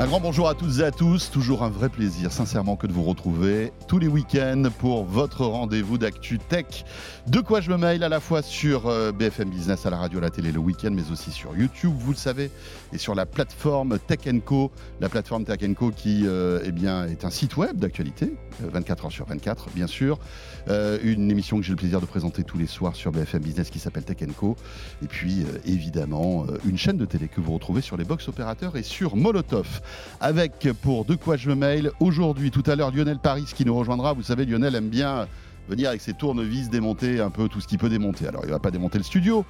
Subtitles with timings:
[0.00, 1.28] Un grand bonjour à toutes et à tous.
[1.28, 5.98] Toujours un vrai plaisir, sincèrement, que de vous retrouver tous les week-ends pour votre rendez-vous
[5.98, 6.84] d'actu tech.
[7.26, 10.20] De quoi je me mail à la fois sur euh, BFM Business, à la radio,
[10.20, 12.52] à la télé le week-end, mais aussi sur YouTube, vous le savez,
[12.92, 14.70] et sur la plateforme Tech Co.
[15.00, 19.06] La plateforme Tech Co qui euh, eh bien, est un site web d'actualité, 24 euh,
[19.06, 20.20] heures sur 24, bien sûr.
[20.68, 23.80] une émission que j'ai le plaisir de présenter tous les soirs sur BFM Business qui
[23.80, 24.54] s'appelle Tech Co.
[25.02, 28.84] Et puis, évidemment, une chaîne de télé que vous retrouvez sur les box opérateurs et
[28.84, 29.80] sur Molotov
[30.20, 33.76] avec pour De quoi je me mail aujourd'hui, tout à l'heure, Lionel Paris qui nous
[33.76, 34.12] rejoindra.
[34.12, 35.26] Vous savez, Lionel aime bien
[35.68, 38.26] venir avec ses tournevis démonter un peu tout ce qu'il peut démonter.
[38.26, 39.44] Alors il va pas démonter le studio,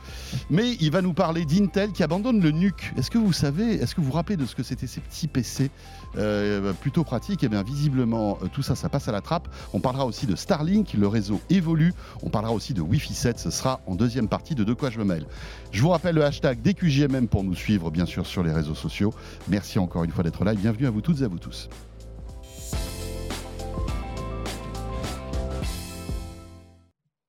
[0.50, 2.92] mais il va nous parler d'Intel qui abandonne le NUC.
[2.97, 5.28] Est-ce que vous savez, est-ce que vous vous rappelez de ce que c'était ces petits
[5.28, 5.70] PC
[6.17, 9.48] euh, plutôt pratiques Et eh bien visiblement euh, tout ça, ça passe à la trappe.
[9.73, 11.92] On parlera aussi de Starlink, le réseau évolue.
[12.23, 13.39] On parlera aussi de Wi-Fi 7.
[13.39, 15.27] Ce sera en deuxième partie de De quoi je me mêle.
[15.73, 19.12] Je vous rappelle le hashtag DQJMM pour nous suivre bien sûr sur les réseaux sociaux.
[19.48, 21.69] Merci encore une fois d'être là et bienvenue à vous toutes et à vous tous.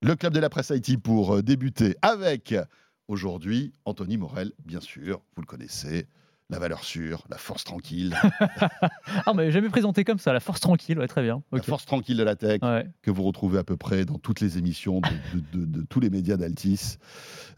[0.02, 2.56] Le club de la presse Haïti pour euh, débuter avec
[3.10, 6.08] aujourd'hui Anthony Morel, bien sûr, vous le connaissez.
[6.52, 8.16] La valeur sûre, la force tranquille.
[9.26, 11.44] ah, mais jamais présenté comme ça, la force tranquille, ouais, très bien.
[11.52, 12.60] La force tranquille de la tech,
[13.04, 15.00] que vous retrouvez à peu près dans toutes les émissions
[15.54, 16.98] de, tous les médias d'Altis,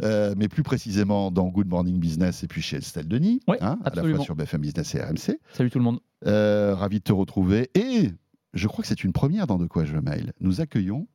[0.02, 3.96] euh, mais plus précisément dans Good Morning Business et puis chez Estelle Denis, hein, à
[3.96, 5.40] la fois sur BFM Business et RMC.
[5.54, 6.02] Salut tout le monde.
[6.28, 7.72] Euh, ravi de te retrouver.
[7.74, 8.12] Et
[8.54, 10.34] je crois que c'est une première dans De quoi je mail.
[10.42, 11.08] Nous accueillons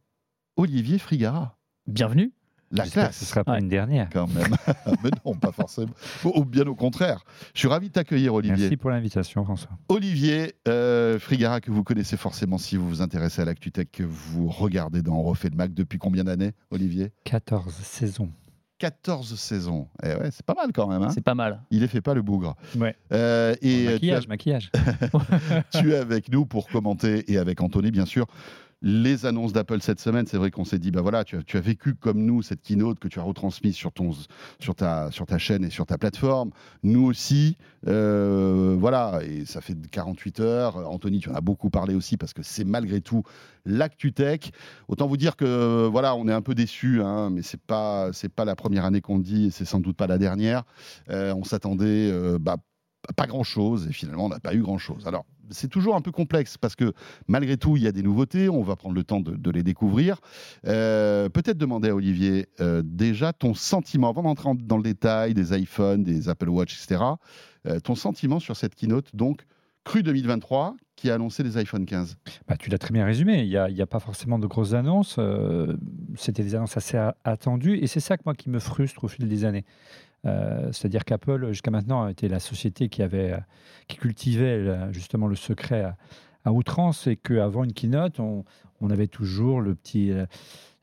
[0.57, 1.59] Olivier Frigara.
[1.87, 2.33] Bienvenue.
[2.77, 3.17] La classe.
[3.17, 4.09] Ce sera pas une dernière.
[4.13, 4.57] Quand même.
[5.03, 5.93] Mais non, pas forcément.
[6.25, 7.25] Ou bien au contraire.
[7.55, 8.57] Je suis ravi de t'accueillir, Olivier.
[8.57, 9.71] Merci pour l'invitation, François.
[9.89, 14.49] Olivier euh, Frigara, que vous connaissez forcément si vous vous intéressez à l'ActuTech, que vous
[14.49, 17.13] regardez dans refait le Mac depuis combien d'années, Olivier?
[17.25, 18.31] 14 saisons.
[18.79, 19.89] 14 saisons.
[20.03, 21.03] Eh ouais, c'est pas mal quand même.
[21.03, 21.11] Hein?
[21.11, 21.63] C'est pas mal.
[21.71, 22.57] Il est fait pas le bougre.
[22.77, 22.95] Ouais.
[23.13, 24.71] Euh, et maquillage, maquillage.
[25.73, 28.27] tu es avec nous pour commenter et avec Anthony, bien sûr,
[28.83, 31.95] les annonces d'Apple cette semaine, c'est vrai qu'on s'est dit, bah voilà, tu as, vécu
[31.95, 34.11] comme nous cette keynote que tu as retransmise sur, ton,
[34.61, 36.51] sur, ta, sur ta chaîne et sur ta plateforme.
[36.83, 37.57] Nous aussi,
[37.87, 40.77] euh, voilà, et ça fait 48 heures.
[40.91, 43.23] Anthony, tu en as beaucoup parlé aussi parce que c'est malgré tout
[43.65, 44.51] l'actu tech.
[44.89, 48.45] Autant vous dire que voilà, on est un peu déçus, hein, mais c'est pas pas
[48.45, 50.65] la première année qu'on dit et c'est sans doute pas la dernière.
[51.11, 52.57] Euh, on s'attendait, euh, bah,
[53.15, 55.07] pas grand chose et finalement on n'a pas eu grand chose.
[55.07, 56.93] Alors c'est toujours un peu complexe parce que
[57.29, 58.49] malgré tout, il y a des nouveautés.
[58.49, 60.21] On va prendre le temps de, les découvrir.
[60.67, 65.57] Euh, peut-être demander à Olivier euh, déjà ton sentiment, avant d'entrer dans le détail des
[65.57, 67.03] iPhones, des Apple Watch, etc.,
[67.67, 69.43] euh, ton sentiment sur cette keynote, donc
[69.85, 72.17] cru 2023, qui a annoncé les iPhone 15
[72.49, 73.43] bah, Tu l'as très bien résumé.
[73.43, 75.21] Il n'y a, pas forcément de grosses annonces.
[76.17, 77.79] C'était des annonces assez attendues.
[77.79, 79.65] Et c'est ça que moi qui me frustre au fil des années.
[80.27, 83.03] Euh, c'est-à-dire qu'Apple, jusqu'à maintenant, était la société qui,
[83.89, 85.95] qui cultivait justement le secret
[86.45, 88.45] à, outrance et qu'avant une keynote, on,
[88.81, 90.27] on, avait toujours le petit, euh,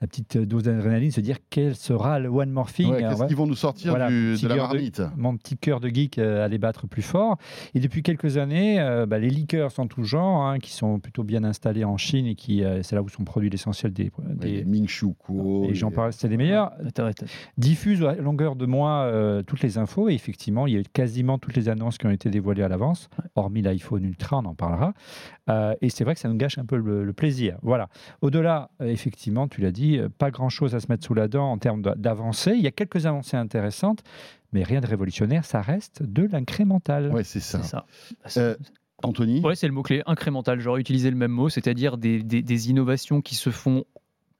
[0.03, 2.93] la petite dose d'adrénaline, se dire quel sera le one more thing.
[2.97, 6.57] Qu'est-ce qu'ils vont nous sortir de la marmite Mon petit cœur de geek euh, allait
[6.57, 7.37] battre plus fort.
[7.73, 11.23] Et depuis quelques années, euh, bah, les leakers sont tout genre, hein, qui sont plutôt
[11.23, 14.65] bien installés en Chine et qui, euh, c'est là où sont produits l'essentiel des, des
[14.65, 14.89] Ming
[15.69, 16.73] Et j'en parle, c'est les meilleurs.
[17.57, 19.09] Diffusent à longueur de mois
[19.47, 22.29] toutes les infos et effectivement, il y a quasiment toutes les annonces qui ont été
[22.29, 24.93] dévoilées à l'avance, hormis l'iPhone Ultra, on en parlera.
[25.79, 27.57] et c'est vrai que ça nous gâche un peu le plaisir.
[27.61, 27.87] Voilà.
[28.21, 31.57] Au-delà, effectivement, tu l'as dit euh, pas grand-chose à se mettre sous la dent en
[31.57, 32.53] termes d'avancées.
[32.55, 34.03] Il y a quelques avancées intéressantes,
[34.51, 35.45] mais rien de révolutionnaire.
[35.45, 37.11] Ça reste de l'incrémental.
[37.13, 37.85] Oui, c'est ça.
[38.37, 38.55] Euh,
[39.03, 39.41] Anthony?
[39.43, 40.59] Oui, c'est le mot-clé, incrémental.
[40.59, 43.85] J'aurais utilisé le même mot, c'est-à-dire des, des, innovations qui se font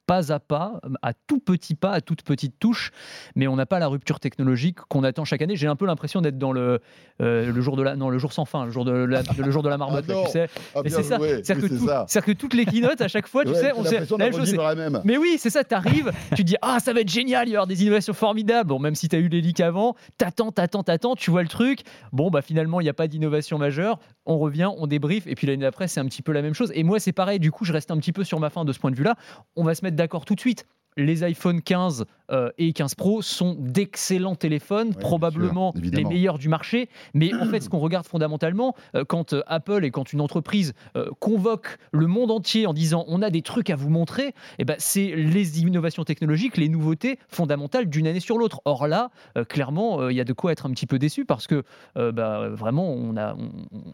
[0.05, 2.91] pas à pas, à tout petit pas, à toute petite touche,
[3.35, 5.55] mais on n'a pas la rupture technologique qu'on attend chaque année.
[5.55, 6.79] J'ai un peu l'impression d'être dans le,
[7.21, 9.51] euh, le jour de la, non, le jour sans fin, le jour de la, le
[9.51, 10.49] jour de la marmotte, ah tu sais.
[10.75, 11.17] Ah c'est ça.
[11.19, 14.33] C'est-à-dire que, que, toutes les keynotes, à chaque fois, tu sais, on sait la même
[14.33, 14.55] chose.
[15.03, 17.57] Mais oui, c'est ça, tu arrives, tu dis, ah, ça va être génial, il y
[17.57, 18.69] aura des innovations formidables.
[18.69, 21.49] Bon, même si tu as eu les leaks avant, t'attends, t'attends, t'attends, tu vois le
[21.49, 21.81] truc.
[22.11, 23.99] Bon, bah finalement, il n'y a pas d'innovation majeure.
[24.25, 26.71] On revient, on débrief, et puis l'année d'après, c'est un petit peu la même chose.
[26.75, 28.73] Et moi, c'est pareil, du coup, je reste un petit peu sur ma fin de
[28.73, 29.15] ce point de vue-là.
[29.55, 30.65] On va se mettre d'accord tout de suite
[30.97, 36.89] les iPhone 15 euh, et 15 Pro sont d'excellents téléphones, probablement les meilleurs du marché.
[37.13, 40.73] Mais en fait, ce qu'on regarde fondamentalement, euh, quand euh, Apple et quand une entreprise
[41.19, 44.75] convoque le monde entier en disant on a des trucs à vous montrer, eh ben,
[44.79, 48.61] c'est les innovations technologiques, les nouveautés fondamentales d'une année sur l'autre.
[48.65, 49.09] Or là,
[49.49, 51.63] clairement, il y a de quoi être un petit peu déçu parce que
[51.95, 53.35] bah, vraiment, on, a,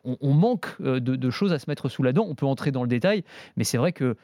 [0.04, 2.26] on, manque de, de choses à se mettre sous la dent.
[2.28, 3.24] On peut entrer dans le détail,
[3.56, 4.16] mais c'est vrai que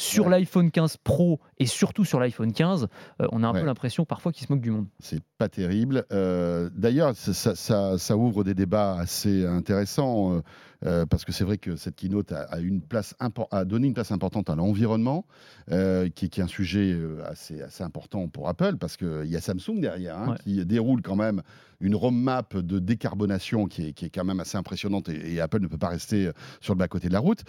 [0.00, 2.88] sur l'iPhone 15 Pro et surtout sur l'iPhone 15,
[3.20, 4.86] euh, on a un peu l'impression parfois qu'il se moque du monde.
[4.98, 6.06] C'est pas terrible.
[6.10, 10.42] Euh, d'ailleurs, ça, ouvre des débats assez intéressants.
[10.86, 13.14] Euh, parce que c'est vrai que cette keynote a, une place
[13.50, 15.26] a donné une place importante à l'environnement,
[15.68, 16.96] qui, est un sujet
[17.26, 21.16] assez, assez important pour Apple, parce qu'il y a Samsung derrière, hein, qui déroule quand
[21.16, 21.42] même
[21.80, 25.66] une roadmap de décarbonation qui est, qui est quand même assez impressionnante et, Apple ne
[25.66, 27.42] peut pas rester euh, sur le bas-côté de la route.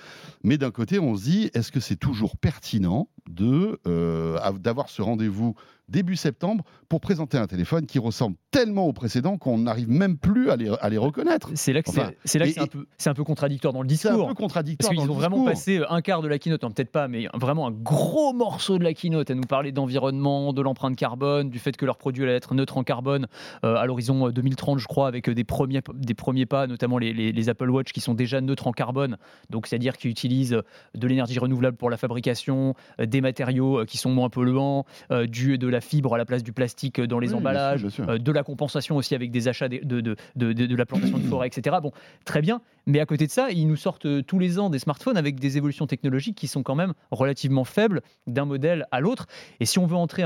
[0.44, 5.02] Mais d'un côté, on se dit, est-ce que c'est toujours pertinent de, euh, d'avoir ce
[5.02, 5.56] rendez-vous
[5.90, 10.50] début septembre pour présenter un téléphone qui ressemble tellement au précédent qu'on n'arrive même plus
[10.50, 11.50] à les, à les reconnaître.
[11.56, 14.12] C'est là que c'est un, peu, un peu contradictoire dans le discours.
[14.14, 14.90] C'est un peu contradictoire.
[14.90, 17.68] Parce qu'ils ont vraiment passé euh, un quart de la keynote, peut-être pas, mais vraiment
[17.68, 21.76] un gros morceau de la keynote à nous parler d'environnement, de l'empreinte carbone, du fait
[21.76, 23.28] que leur produit allait être neutre en carbone
[23.64, 27.92] à l'horizon 2030, je crois, avec des premiers, des premiers pas, notamment les, Apple Watch
[27.92, 29.18] qui sont déjà neutres en carbone,
[29.50, 30.62] donc c'est-à-dire qu'ils utilisent
[30.96, 35.28] de l'énergie renouvelable pour la fabrication, euh, des matériaux euh, qui sont moins polluants, euh,
[35.28, 38.96] du, de la fibre à la place du plastique dans les emballages, de la compensation
[38.98, 41.78] aussi avec des achats de, de, de, de la plantation de forêt, etc.
[41.82, 41.92] Bon,
[42.26, 45.18] très bien, mais à côté de ça, ils nous sortent tous les ans des smartphones
[45.18, 49.28] avec des évolutions technologiques qui sont quand même relativement faibles d'un modèle à l'autre.
[49.60, 50.24] Et si on veut entrer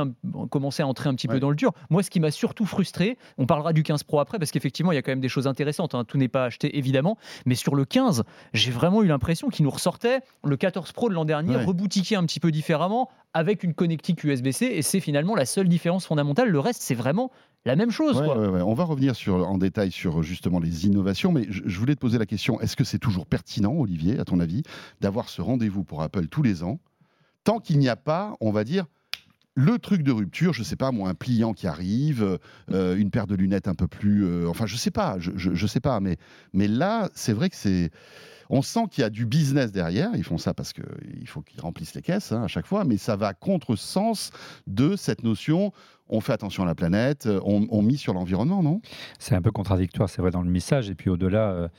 [0.50, 3.18] commencer à entrer un petit peu dans le dur, moi, ce qui m'a surtout frustré,
[3.38, 5.48] on parlera du 15 Pro après, parce qu'effectivement, il y a quand même des choses
[5.48, 5.96] intéressantes.
[5.96, 6.04] Hein.
[6.06, 7.18] Tout n'est pas acheté, évidemment.
[7.46, 8.24] Mais sur le 15,
[8.54, 12.26] j'ai vraiment eu l'impression qu'il nous ressortait le 14 Pro de l'an dernier, reboutiqué un
[12.26, 14.66] petit peu différemment, avec une connectique USB-C.
[14.66, 16.50] Et c'est finalement la seule différence fondamentale.
[16.50, 17.32] Le reste, c'est vraiment
[17.66, 18.18] la même chose.
[18.18, 22.00] On va revenir sur, en détail sur justement les innovations, mais je, je voulais te
[22.00, 24.64] poser la question est-ce que c'est toujours pertinent, Olivier, à ton avis,
[25.02, 26.80] d'avoir ce rendez-vous pour Apple tous les ans,
[27.44, 28.86] tant qu'il n'y a pas, on va dire,
[29.56, 32.38] le truc de rupture, je sais pas moi, un pliant qui arrive,
[32.72, 35.68] euh, une paire de lunettes un peu plus, euh, enfin je sais pas, je, je,
[35.68, 36.18] sais pas, mais
[36.54, 37.90] mais là c'est vrai que c'est,
[38.50, 40.12] on sent qu'il y a du business derrière.
[40.16, 42.98] Ils font ça parce qu'il faut qu'ils remplissent les caisses hein, à chaque fois, mais
[42.98, 44.32] ça va contre sens
[44.68, 45.72] de cette notion.
[46.10, 48.82] On fait attention à la planète, on, on sur l'environnement, non?
[49.18, 51.70] C'est un peu contradictoire, c'est vrai dans le message, et puis au-delà.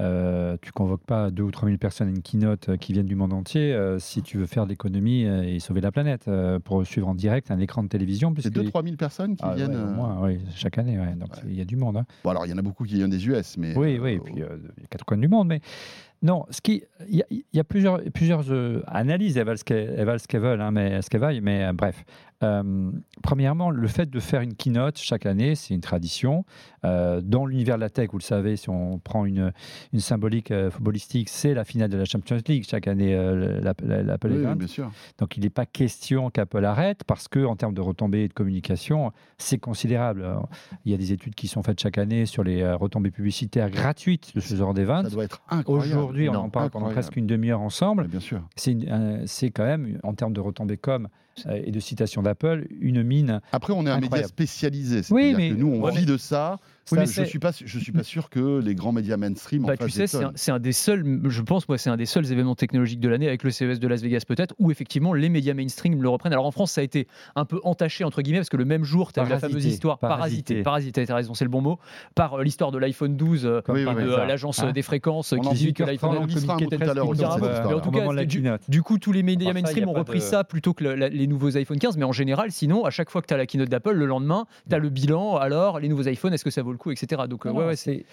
[0.00, 2.92] Euh, euh, tu convoques pas 2 ou 3 000 personnes à une keynote euh, qui
[2.92, 6.28] viennent du monde entier euh, si tu veux faire de l'économie et sauver la planète
[6.64, 8.34] pour suivre en direct un écran de télévision.
[8.38, 10.98] C'est 2 3 000 personnes qui ah viennent oui, chaque année.
[11.16, 11.96] Donc il y a du monde.
[11.96, 12.06] Hein.
[12.24, 13.76] Bon, alors il y en a beaucoup qui viennent des US, mais.
[13.76, 14.48] Oui, oui, et puis il y a
[14.90, 15.48] quatre coins du monde.
[15.48, 15.60] Mais
[16.22, 18.44] non, ce qui, il y, a plusieurs, plusieurs
[18.86, 19.64] analyses, elles valent ce
[20.26, 22.04] qu'elles veulent, hein, mais ce qu'elles vaillent, mais bref.
[22.42, 22.90] Euh,
[23.22, 26.44] premièrement, le fait de faire une keynote chaque année, c'est une tradition.
[26.84, 29.52] Euh, dans l'univers de la tech, vous le savez, si on prend une,
[29.92, 33.14] une symbolique euh, footballistique, c'est la finale de la Champions League chaque année,
[33.62, 34.90] l'Apple oui, bien sûr.
[35.18, 38.32] Donc il n'est pas question qu'Apple arrête parce que en termes de retombées et de
[38.32, 40.26] communication, c'est considérable.
[40.84, 44.34] il y a des études qui sont faites chaque année sur les retombées publicitaires gratuites
[44.34, 45.04] de ce genre d'événement.
[45.04, 45.98] Ça doit être incroyable.
[45.98, 48.08] Aujourd'hui, on en parle pendant presque une demi-heure ensemble.
[48.08, 48.42] bien sûr.
[48.56, 51.08] C'est quand même, en termes de retombées comme
[51.50, 53.40] et de citations d'Apple, une mine.
[53.52, 55.02] Après, on est un média spécialisé.
[55.10, 56.58] Oui, mais que nous, on vit de ça
[56.90, 59.90] je ne suis, pas, je suis pas sûr que les grands médias mainstream bah, Tu
[59.90, 63.08] sais, c'est un, des seuls, je pense, moi, c'est un des seuls événements technologiques de
[63.08, 66.32] l'année, avec le CES de Las Vegas peut-être, où effectivement les médias mainstream le reprennent.
[66.32, 68.84] Alors en France, ça a été un peu entaché, entre guillemets, parce que le même
[68.84, 71.78] jour, tu as la fameuse histoire, parasité, parasité, tu as raison, c'est le bon mot,
[72.14, 75.84] par euh, l'histoire de l'iPhone 12, euh, de l'agence hein des fréquences, qui dit que
[75.84, 77.08] l'iPhone communiquait tout à l'heure.
[77.08, 81.26] en tout cas, du, coup, tous les médias mainstream ont repris ça plutôt que les
[81.26, 83.68] nouveaux iPhone 15, mais en général, sinon, à chaque fois que tu as la keynote
[83.68, 86.73] d'Apple, le lendemain, tu as le bilan, alors les nouveaux iPhones, est-ce que ça vaut
[86.74, 87.22] le coup, etc.
[87.28, 87.46] Donc,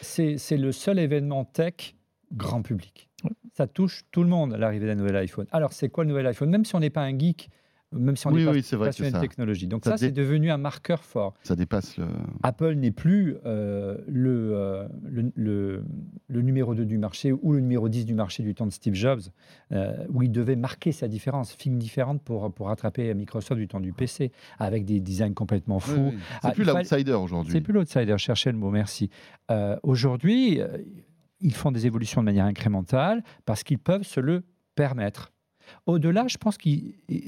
[0.02, 1.96] c'est le seul événement tech
[2.32, 3.10] grand public.
[3.54, 5.46] Ça touche tout le monde, l'arrivée d'un nouvel iPhone.
[5.52, 6.50] Alors, c'est quoi le nouvel iPhone?
[6.50, 7.50] Même si on n'est pas un geek,
[7.92, 9.68] même si on n'est pas passionné de technologie.
[9.68, 11.34] Donc ça, c'est devenu un marqueur fort.
[11.44, 12.08] Ça dépasse le...
[12.44, 15.84] Apple n'est plus euh, euh, le, le,
[16.28, 18.94] le, numéro 2 du marché ou le numéro 10 du marché du temps de Steve
[18.94, 19.22] Jobs,
[19.72, 23.80] euh, où il devait marquer sa différence, film différente pour, pour rattraper Microsoft du temps
[23.80, 26.14] du PC, avec des designs complètement fous.
[26.42, 27.54] C'est ah, plus l'outsider aujourd'hui.
[27.54, 29.10] C'est plus l'outsider, cherchez le mot, merci.
[29.84, 30.60] aujourd'hui,
[31.42, 34.44] ils font des évolutions de manière incrémentale parce qu'ils peuvent se le
[34.76, 35.32] permettre.
[35.86, 36.70] Au-delà, je pense que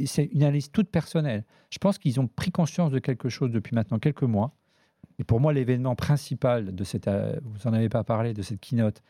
[0.06, 1.44] c'est une analyse toute personnelle.
[1.70, 4.56] Je pense qu'ils ont pris conscience de quelque chose depuis maintenant quelques mois.
[5.20, 8.60] Et pour moi, l'événement principal de cette, euh, vous en avez pas parlé, de cette
[8.60, 9.02] keynote,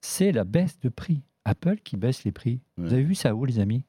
[0.00, 1.22] c'est la baisse de prix.
[1.44, 2.60] Apple qui baisse les prix.
[2.76, 3.84] Vous avez vu ça où, les amis?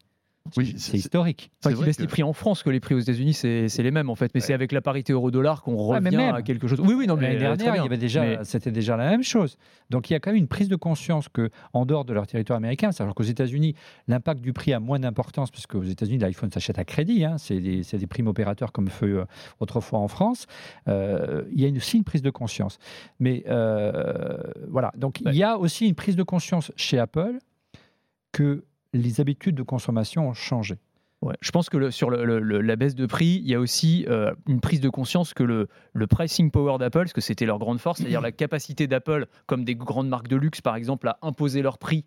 [0.56, 1.52] Oui, c'est historique.
[1.64, 4.10] Enfin, qui baisse les prix en France que les prix aux États-Unis, c'est les mêmes
[4.10, 4.32] en fait.
[4.34, 6.80] Mais c'est avec la parité euro-dollar qu'on revient à quelque chose.
[6.80, 9.58] Oui, oui, non, mais l'année dernière, il y avait déjà, c'était déjà la même chose.
[9.90, 12.28] Donc il y a quand même une prise de conscience que, en dehors de leur
[12.28, 13.76] territoire américain, alors qu'aux États-Unis,
[14.08, 17.26] l'impact du prix a moins d'importance puisque aux États-Unis, l'iPhone s'achète à crédit.
[17.26, 19.26] Hein, c'est des, des primes opérateurs comme feu euh,
[19.60, 20.46] autrefois en France.
[20.88, 22.80] Euh, il y a une, aussi une prise de conscience.
[23.20, 24.38] Mais euh,
[24.70, 24.92] voilà.
[24.98, 27.40] Donc il y a aussi une prise de conscience chez Apple
[28.32, 28.64] que
[28.94, 30.78] les habitudes de consommation ont changé.
[31.24, 34.62] Ouais, je pense que sur la baisse de prix, il y a aussi euh, une
[34.62, 38.00] prise de conscience que le, le pricing power d'Apple, parce que c'était leur grande force,
[38.00, 41.80] c'est-à-dire la capacité d'Apple, comme des grandes marques de luxe par exemple, à imposer leur
[41.80, 42.06] prix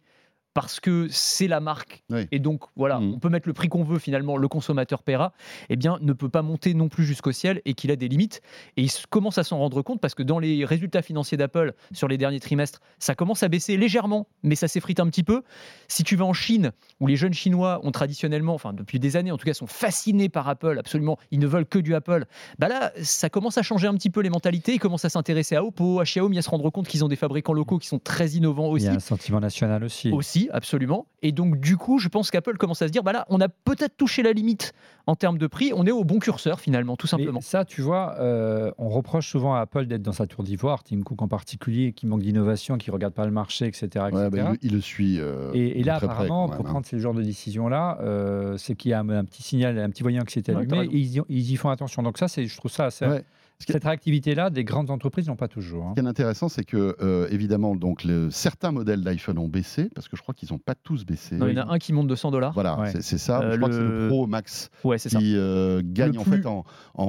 [0.54, 2.02] parce que c'est la marque
[2.32, 3.14] et donc voilà, mmh.
[3.14, 5.32] on peut mettre le prix qu'on veut finalement, le consommateur paiera,
[5.68, 8.42] eh bien ne peut pas monter non plus jusqu'au ciel et qu'il a des limites
[8.76, 12.08] et il commence à s'en rendre compte parce que dans les résultats financiers d'Apple sur
[12.08, 15.42] les derniers trimestres, ça commence à baisser légèrement, mais ça s'effrite un petit peu.
[15.88, 19.30] Si tu vas en Chine où les jeunes chinois ont traditionnellement, enfin depuis des années
[19.30, 22.26] en tout cas, sont fascinés par Apple, absolument, ils ne veulent que du Apple.
[22.58, 25.54] Bah là, ça commence à changer un petit peu les mentalités, ils commencent à s'intéresser
[25.54, 28.00] à Oppo, à Xiaomi, à se rendre compte qu'ils ont des fabricants locaux qui sont
[28.00, 28.86] très innovants aussi.
[28.86, 30.10] Il y a un sentiment national aussi.
[30.10, 31.06] Aussi absolument.
[31.22, 33.48] Et donc, du coup, je pense qu'Apple commence à se dire, bah là, on a
[33.48, 34.72] peut-être touché la limite
[35.06, 35.72] en termes de prix.
[35.74, 37.40] On est au bon curseur, finalement, tout simplement.
[37.40, 41.02] ça, tu vois, euh, on reproche souvent à Apple d'être dans sa tour d'ivoire, Tim
[41.02, 44.06] Cook en particulier, qui manque d'innovation, qui regarde pas le marché, etc.
[44.12, 44.28] Bah,
[44.62, 45.18] il, le suit.
[45.18, 46.70] Euh, et, là, apparemment, pour hein.
[46.70, 50.02] prendre ce genre de décision-là, euh, c'est qu'il y a un, petit signal, un petit
[50.02, 52.02] voyant qui s'est allumé, et ils y, font attention.
[52.02, 53.06] Donc ça, je trouve ça assez.
[53.66, 55.84] Cette réactivité-là, des grandes entreprises n'ont pas toujours.
[55.84, 55.92] Hein.
[55.96, 60.08] Ce qui est intéressant, c'est que, euh, évidemment, donc, certains modèles d'iPhone ont baissé, parce
[60.08, 61.36] que je crois qu'ils n'ont pas tous baissé.
[61.36, 62.52] il y en a un qui monte de 100 dollars.
[62.52, 63.40] Voilà, c'est ça.
[63.40, 64.70] Euh, je crois que c'est le Pro Max
[65.08, 66.64] qui euh, gagne, en fait, en,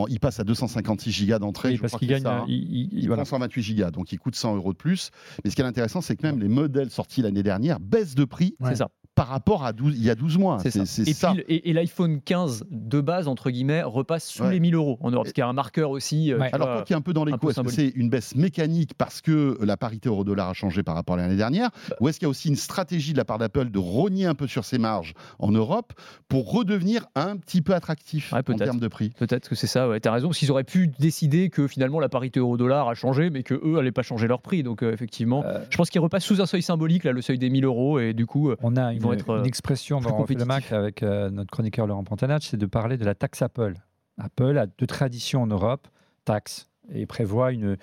[0.08, 1.78] il passe à 256 gigas d'entrée.
[1.78, 2.46] parce qu'il gagne, hein.
[2.48, 5.12] il, il, prend 128 gigas, donc il coûte 100 euros de plus.
[5.44, 8.26] Mais ce qui est intéressant, c'est que même les modèles sortis l'année dernière baissent de
[8.26, 8.56] prix.
[8.64, 10.58] C'est ça par rapport à 12, il y a 12 mois.
[10.60, 10.72] C'est
[11.14, 11.34] ça.
[11.48, 15.28] Et, et, l'iPhone 15 de base, entre guillemets, repasse sous les 1000 euros en Europe,
[15.28, 16.32] ce qui est un marqueur aussi.
[16.32, 18.36] Euh, Alors, toi qui es un peu dans les coups, est-ce que c'est une baisse
[18.36, 21.96] mécanique parce que la parité euro-dollar a changé par rapport à l'année dernière bah.
[22.00, 24.34] Ou est-ce qu'il y a aussi une stratégie de la part d'Apple de rogner un
[24.34, 25.94] peu sur ses marges en Europe
[26.30, 29.10] pour redevenir un petit peu attractif en termes de prix?
[29.18, 30.32] Peut-être que c'est ça, ouais, tu as raison.
[30.32, 34.04] S'ils auraient pu décider que finalement la parité euro-dollar a changé, mais qu'eux n'allaient pas
[34.04, 34.64] changer leur prix.
[34.64, 35.60] Donc, euh, effectivement, euh.
[35.70, 38.14] je pense qu'ils repassent sous un seuil symbolique, là, le seuil des 1000 euros, et
[38.14, 39.40] du coup, on a ils vont être.
[39.40, 43.06] Une expression dans le Mac avec euh, notre chroniqueur Laurent Pantanach, c'est de parler de
[43.06, 43.74] la taxe Apple.
[44.18, 45.88] Apple a deux traditions en Europe,
[46.26, 47.78] taxe, et prévoit une,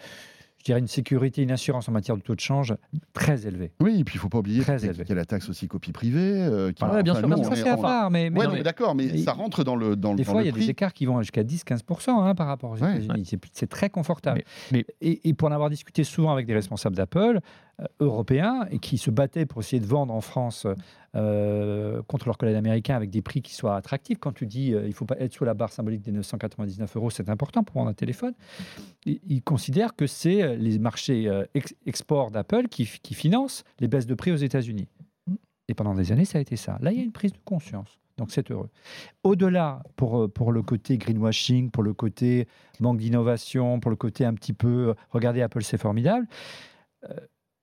[0.58, 2.74] je dirais, une sécurité, une assurance en matière de taux de change
[3.12, 3.72] très élevée.
[3.80, 5.92] Oui, et puis il ne faut pas oublier qu'il y a la taxe aussi copie
[5.92, 6.42] privée.
[6.42, 8.10] Euh, qui bien sûr, ça c'est à part.
[8.10, 10.70] Mais, mais, d'accord, mais ça rentre dans le dans Des fois, il y a des
[10.70, 13.28] écarts qui vont jusqu'à 10-15% hein, par rapport aux États-Unis.
[13.52, 14.42] C'est très confortable.
[14.72, 17.40] Mais, et, et, pour en avoir discuté souvent avec des responsables d'Apple, euh,
[18.00, 20.66] européens et qui se battaient pour essayer de vendre en France
[21.14, 24.18] euh, contre leurs collègues américains avec des prix qui soient attractifs.
[24.18, 26.96] Quand tu dis euh, il ne faut pas être sous la barre symbolique des 999
[26.96, 28.34] euros, c'est important pour vendre un téléphone.
[29.06, 31.30] Ils, considèrent que c'est les marchés
[31.86, 34.88] export d'Apple qui, qui financent les baisses de prix aux États-Unis.
[35.68, 36.78] Et pendant des années, ça a été ça.
[36.80, 37.98] Là, il y a une prise de conscience.
[38.16, 38.68] Donc c'est heureux.
[39.22, 42.48] Au-delà, pour, pour le côté greenwashing, pour le côté
[42.80, 46.26] manque d'innovation, pour le côté un petit peu, regardez Apple, c'est formidable,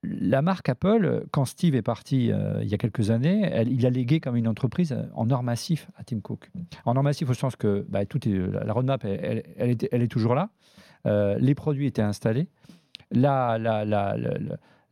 [0.05, 3.89] la marque Apple, quand Steve est parti euh, il y a quelques années, il a
[3.89, 6.51] légué comme une entreprise euh, en or massif à Tim Cook.
[6.85, 10.49] En or massif au sens que bah, tout la roadmap, elle, est, toujours là.
[11.05, 12.47] Euh, les produits étaient installés.
[13.11, 13.57] La,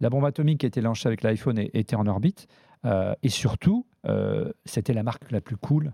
[0.09, 2.47] bombe atomique qui était lancée avec l'iPhone était en orbite.
[2.85, 3.85] et surtout,
[4.65, 5.93] c'était la marque la plus cool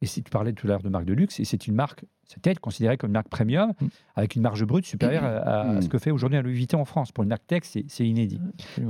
[0.00, 2.04] et si tu parlais tout à l'heure de marque de luxe, et c'est une marque,
[2.24, 3.86] c'était considérée comme une marque premium, mm.
[4.14, 5.82] avec une marge brute supérieure à, mm.
[5.82, 7.10] ce que fait aujourd'hui un Louis Vuitton en France.
[7.10, 8.40] Pour une marque tech, c'est inédit.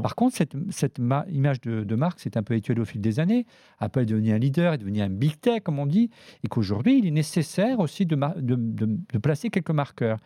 [0.02, 3.46] Par contre, cette, cette image de, marque s'est un peu étudiée au fil des années.
[3.78, 6.10] Apple est devenu un leader, est devenu un big tech, comme on dit,
[6.44, 10.18] et qu'aujourd'hui, il est nécessaire aussi de, de, de, placer quelques marqueurs.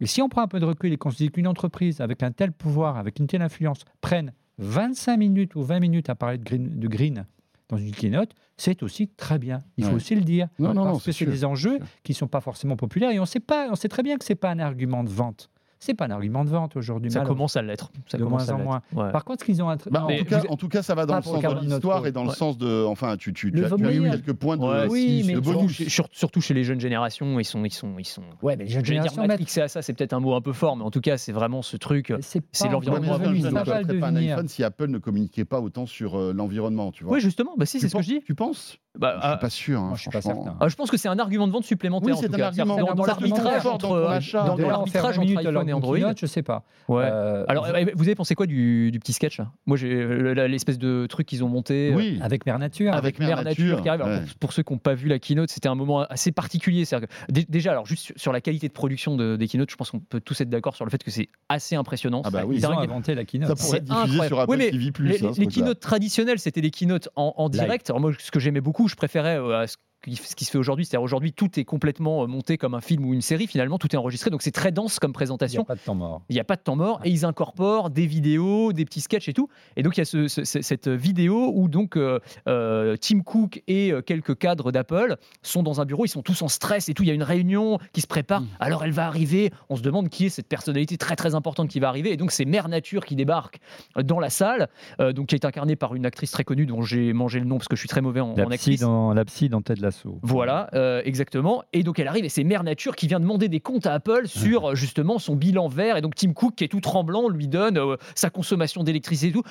[0.00, 2.22] Et si on prend un peu de recul et qu'on se dit qu'une entreprise avec
[2.22, 6.38] un tel pouvoir, avec une telle influence, prenne 25 minutes ou 20 minutes à parler
[6.38, 7.26] de green, de green
[7.68, 9.60] dans une keynote, c'est aussi très bien.
[9.76, 10.48] Il faut aussi le dire.
[10.58, 13.26] Non, non, parce que c'est des enjeux qui ne sont pas forcément populaires et on
[13.26, 15.94] sait, pas, on sait très bien que ce n'est pas un argument de vente c'est
[15.94, 17.10] pas un argument de vente aujourd'hui.
[17.10, 17.90] Ça commence à l'être.
[18.12, 18.82] de moins en moins.
[18.94, 19.68] Par contre, ce qu'ils ont.
[19.90, 22.12] Bah, en, tout cas, en, tout cas, ça va dans le sens de l'histoire et
[22.12, 22.84] dans le sens de.
[22.84, 25.88] Enfin, tu, tu, tu, as, eu quelques points de, oui, mais bonus.
[25.88, 27.64] Surtout chez les jeunes générations, ils sont.
[27.64, 29.22] Ils sont, ils sont ouais, mais les jeunes générations.
[29.22, 31.32] Dire à ça, c'est peut-être un mot un peu fort, mais en tout cas, c'est
[31.32, 32.12] vraiment ce truc.
[32.20, 33.18] C'est l'environnement.
[33.18, 37.04] Je ne pas un iPhone si Apple ne communiquait pas autant sur euh, l'environnement, tu
[37.04, 37.14] vois.
[37.14, 37.54] Oui, justement.
[37.56, 38.22] Bah, si, c'est ce que je dis.
[38.24, 39.80] Tu penses bah, Je suis ah, pas sûr.
[39.80, 40.56] Hein, je suis pas certain.
[40.60, 42.16] Ah, je pense que c'est un argument de vente supplémentaire.
[42.16, 42.96] Oui, c'est un argument de vente.
[42.96, 45.98] Dans l'arbitrage entre, dans l'arbitrage entre iPhone et Android.
[46.16, 46.64] Je sais pas.
[46.88, 47.04] Ouais.
[47.04, 49.40] Euh, Alors, vous avez pensé quoi du, petit sketch?
[49.66, 51.92] Moi, j'ai l'espèce de truc qu'ils ont monté.
[51.94, 52.18] Oui.
[52.22, 52.92] Avec Mère Nature.
[52.94, 53.82] Avec, Mère, Nature.
[53.82, 54.34] qui arrive.
[54.40, 56.84] pour, ceux qui n'ont pas vu la keynote, c'était un moment assez particulier.
[57.28, 60.40] Déjà, alors juste sur la qualité de production des keynotes, je pense qu'on peut tous
[60.40, 62.22] être d'accord sur le fait que c'est assez impressionnant.
[62.24, 63.48] Ah bah oui, ils ont inventé la keynote.
[63.48, 64.92] Ça pourrait être diffusé sur Apple TV+.
[65.00, 67.90] Les, hein, les keynotes traditionnelles, c'était des keynotes en, direct.
[67.90, 69.76] Alors moi, ce que j'aimais beaucoup, je préférais euh, ce
[70.16, 70.84] qui se fait aujourd'hui.
[70.84, 73.46] C'est-à-dire aujourd'hui, tout est complètement euh, monté comme un film ou une série.
[73.46, 74.30] Finalement, tout est enregistré.
[74.30, 75.62] Donc c'est très dense comme présentation.
[75.62, 76.22] Il n'y a pas de temps mort.
[76.28, 77.00] Il n'y a pas de temps mort.
[77.04, 79.48] Et ils incorporent des vidéos, des petits sketchs et tout.
[79.76, 83.92] Et donc il y a ce, cette vidéo où donc euh, euh, Tim Cook et
[84.06, 86.04] quelques cadres d'Apple sont dans un bureau.
[86.04, 87.02] Ils sont tous en stress et tout.
[87.02, 88.42] Il y a une réunion qui se prépare.
[88.42, 88.48] Mm.
[88.60, 89.50] Alors elle va arriver.
[89.68, 92.12] On se demande qui est cette personnalité très très importante qui va arriver.
[92.12, 93.58] Et donc c'est Mère Nature qui débarque
[93.96, 94.68] dans la salle.
[94.98, 97.68] donc qui est incarnée par une actrice très connue dont j'ai mangé le nom parce
[97.68, 98.80] que je suis très mauvais en, en actrice.
[98.80, 99.80] Dans, la psy dans Ted
[100.22, 101.62] voilà, euh, exactement.
[101.72, 104.26] Et donc elle arrive et c'est Mère Nature qui vient demander des comptes à Apple
[104.26, 105.96] sur justement son bilan vert.
[105.96, 109.32] Et donc Tim Cook, qui est tout tremblant, lui donne euh, sa consommation d'électricité et
[109.32, 109.42] tout.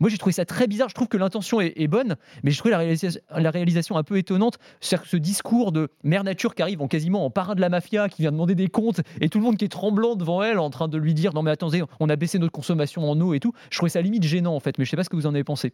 [0.00, 0.88] Moi j'ai trouvé ça très bizarre.
[0.88, 4.18] Je trouve que l'intention est, bonne, mais j'ai trouvé la réalisation, la réalisation un peu
[4.18, 4.58] étonnante.
[4.80, 8.08] Que ce discours de Mère Nature qui arrive en quasiment en parrain de la mafia,
[8.08, 10.70] qui vient demander des comptes, et tout le monde qui est tremblant devant elle en
[10.70, 13.40] train de lui dire non mais attendez, on a baissé notre consommation en eau et
[13.40, 13.52] tout.
[13.70, 15.34] Je trouvais ça limite gênant en fait, mais je sais pas ce que vous en
[15.34, 15.72] avez pensé.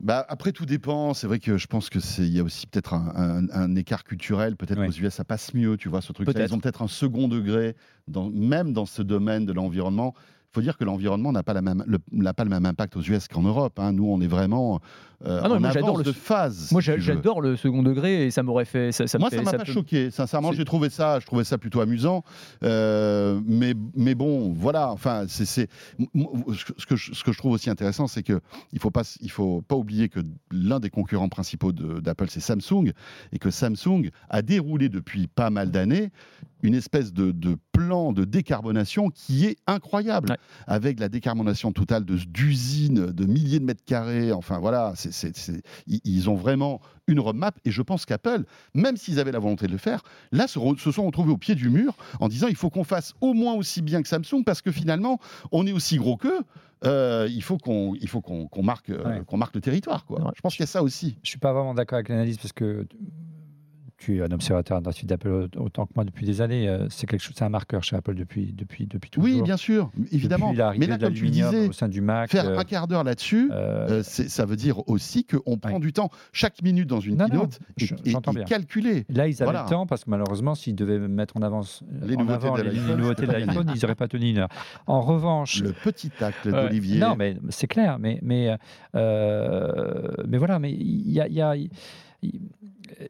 [0.00, 1.14] Bah, après, tout dépend.
[1.14, 4.56] C'est vrai que je pense qu'il y a aussi peut-être un, écart culturel.
[4.56, 7.28] Peut-être qu'aux US, ça passe mieux, tu vois, ce truc Ils ont peut-être un second
[7.28, 7.76] degré,
[8.08, 10.14] dans, même dans ce domaine de l'environnement
[10.54, 11.98] faut dire que l'environnement n'a pas, la même, le,
[12.32, 13.78] pas le même impact aux US qu'en Europe.
[13.78, 13.92] Hein.
[13.92, 14.80] Nous, on est vraiment
[15.26, 16.70] euh, ah en avance de phase.
[16.70, 18.92] Moi, j'adore le second degré et ça m'aurait fait.
[18.92, 20.10] Ça, moi, ça m'a pas choqué.
[20.10, 22.22] Sincèrement, j'ai trouvé ça, je trouvais ça plutôt amusant.
[22.62, 24.90] Euh, mais, mais bon, voilà.
[24.90, 25.66] Enfin, c'est ce
[26.86, 28.40] que, je, ce que je trouve aussi intéressant, c'est que
[28.72, 30.20] il faut pas, il faut pas oublier que
[30.52, 32.92] l'un des concurrents principaux d'Apple, c'est Samsung,
[33.32, 36.10] et que Samsung a déroulé depuis pas mal d'années
[36.62, 43.06] une espèce de, de, plan de décarbonation qui est incroyable avec la décarbonation totale d'usines
[43.12, 44.32] de, milliers de mètres carrés.
[44.32, 44.94] Enfin voilà,
[45.86, 49.72] ils ont vraiment une roadmap et je pense qu'Apple, même s'ils avaient la volonté de
[49.72, 50.02] le faire,
[50.32, 50.58] là se,
[50.92, 53.82] sont retrouvés au pied du mur en disant il faut qu'on fasse au moins aussi
[53.82, 55.18] bien que Samsung parce que finalement
[55.50, 56.40] on est aussi gros qu'eux.
[56.84, 60.32] Euh, il faut qu'on il faut qu'on marque euh, qu'on marque le territoire quoi.
[60.36, 61.16] Je pense qu'il y a ça aussi.
[61.22, 62.86] Je suis pas vraiment d'accord avec l'analyse parce que
[64.04, 66.68] tu es un observateur suite d'Apple autant que moi depuis des années.
[66.68, 69.28] Euh, c'est quelque chose, c'est un marqueur chez Apple depuis depuis depuis toujours.
[69.28, 70.52] Oui, bien sûr, évidemment.
[70.76, 73.50] Mais là, comme tu disais, au sein du Mac, faire euh, un quart d'heure là-dessus,
[73.52, 76.10] euh, ça veut dire aussi qu'on prend du temps.
[76.32, 79.06] Chaque minute dans une keynote est, calculée.
[79.08, 83.26] Là, ils avaient le temps parce que malheureusement, s'ils devaient mettre en avance les nouveautés
[83.26, 84.48] de l'iPhone, ils n'auraient pas tenu une heure.
[84.86, 86.98] En revanche, le petit acte d'Olivier.
[86.98, 87.98] non, mais c'est clair.
[87.98, 88.56] Mais mais
[88.92, 90.58] mais voilà.
[90.58, 91.54] Mais il y a, y a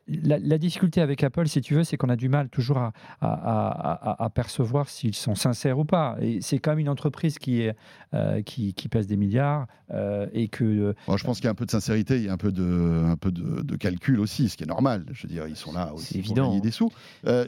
[0.07, 2.79] la, difficulté avec Apple, si tu veux, c'est qu'on a du mal toujours
[3.21, 6.17] à, percevoir s'ils sont sincères ou pas.
[6.21, 7.77] Et c'est quand même une entreprise qui, est,
[8.15, 10.65] euh, qui, pèse des milliards euh, et que.
[10.65, 12.53] Euh, je pense qu'il y a un peu de sincérité, il y a un peu
[12.53, 15.05] de, un peu de, calcul aussi, ce qui est normal.
[15.13, 16.91] Je veux dire, ils sont là aussi pour gagner des sous.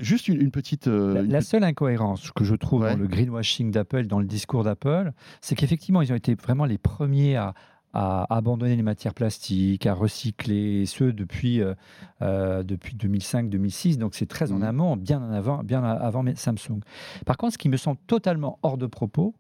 [0.01, 0.87] juste une, petite.
[0.87, 5.55] La, seule incohérence que je trouve dans le greenwashing d'Apple, dans le discours d'Apple, c'est
[5.55, 7.55] qu'effectivement, ils ont été vraiment les premiers à
[7.99, 11.75] à abandonner les matières plastiques, à recycler, et ce depuis, euh,
[12.21, 13.97] euh, depuis 2005-2006.
[13.97, 14.65] Donc c'est très en mmh.
[14.65, 16.81] amont, bien en avant, bien avant Samsung.
[17.25, 19.35] Par contre, ce qui me semble totalement hors de propos,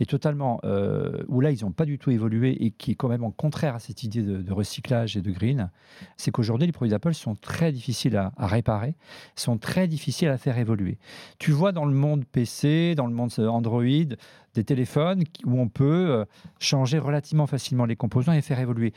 [0.00, 3.08] et totalement, euh, où là, ils n'ont pas du tout évolué et qui est quand
[3.08, 5.70] même en contraire à cette idée de, recyclage et de green,
[6.16, 8.94] c'est qu'aujourd'hui, les produits d'Apple sont très difficiles à, réparer,
[9.36, 10.98] sont très difficiles à faire évoluer.
[11.38, 13.82] Tu vois dans le monde PC, dans le monde Android,
[14.54, 16.24] des téléphones où on peut euh,
[16.58, 18.92] changer relativement facilement les composants et faire évoluer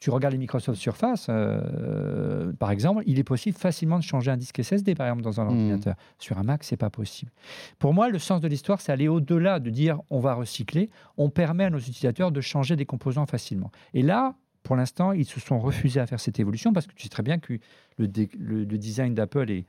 [0.00, 4.36] tu regardes les Microsoft Surface, euh, par exemple, il est possible facilement de changer un
[4.36, 5.48] disque SSD, par exemple, dans un hmm.
[5.48, 5.94] ordinateur.
[6.18, 7.30] Sur un Mac, c'est pas possible.
[7.78, 10.90] Pour moi, le sens de l'histoire, c'est aller au-delà de dire on va recycler.
[11.16, 13.70] On permet à nos utilisateurs de changer des composants facilement.
[13.94, 17.02] Et là, pour l'instant, ils se sont refusés à faire cette évolution parce que tu
[17.02, 17.54] sais très bien que
[17.98, 19.66] le, le, design d'Apple est.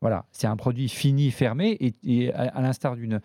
[0.00, 3.20] Voilà, c'est un produit fini, fermé, et, à, l'instar d'une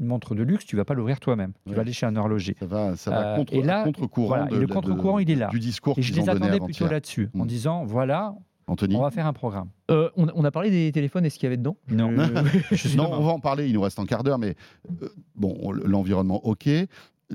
[0.00, 1.52] montre de luxe, tu vas pas l'ouvrir toi-même.
[1.66, 2.56] Tu vas aller chez un horloger.
[2.58, 5.48] Ça va, ça va euh, contre, et là, courant le contre-courant, il est là.
[5.48, 7.46] Du discours et je les attendais plutôt là-dessus, en mm.
[7.46, 8.34] disant voilà,
[8.66, 8.96] Anthony.
[8.96, 9.68] On va faire un programme.
[9.90, 11.76] Euh, on, a parlé des téléphones, est-ce qu'il y avait dedans?
[11.88, 12.10] Non.
[12.96, 14.54] non, on va en parler, il nous reste un quart d'heure, mais
[15.02, 16.68] euh, bon, l'environnement, ok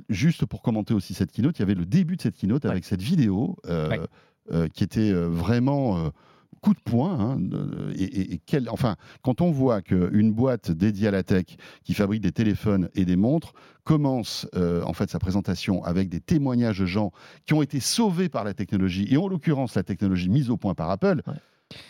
[0.09, 2.85] juste pour commenter aussi cette keynote, il y avait le début de cette keynote avec
[2.85, 4.05] cette vidéo euh,
[4.51, 6.11] euh, qui était euh, vraiment
[6.61, 7.19] coup de poing.
[7.19, 7.39] Hein,
[7.97, 11.45] et, quel, enfin, quand on voit qu'une boîte dédiée à la tech
[11.83, 16.19] qui fabrique des téléphones et des montres commence euh, en fait sa présentation avec des
[16.19, 17.11] témoignages de gens
[17.45, 20.73] qui ont été sauvés par la technologie et en l'occurrence la technologie mise au point
[20.73, 21.21] par Apple.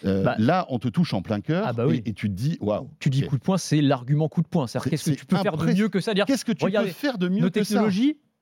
[0.06, 2.58] Euh, bah là, on te touche en plein cœur ah bah et, tu te dis
[2.62, 2.90] waouh.
[3.00, 4.68] Tu dis coup de poing, c'est l'argument coup de poing.
[4.68, 6.14] C'est qu'est-ce que tu peux faire de mieux que ça?
[6.14, 7.88] Qu'est-ce que tu peux faire de mieux que ça?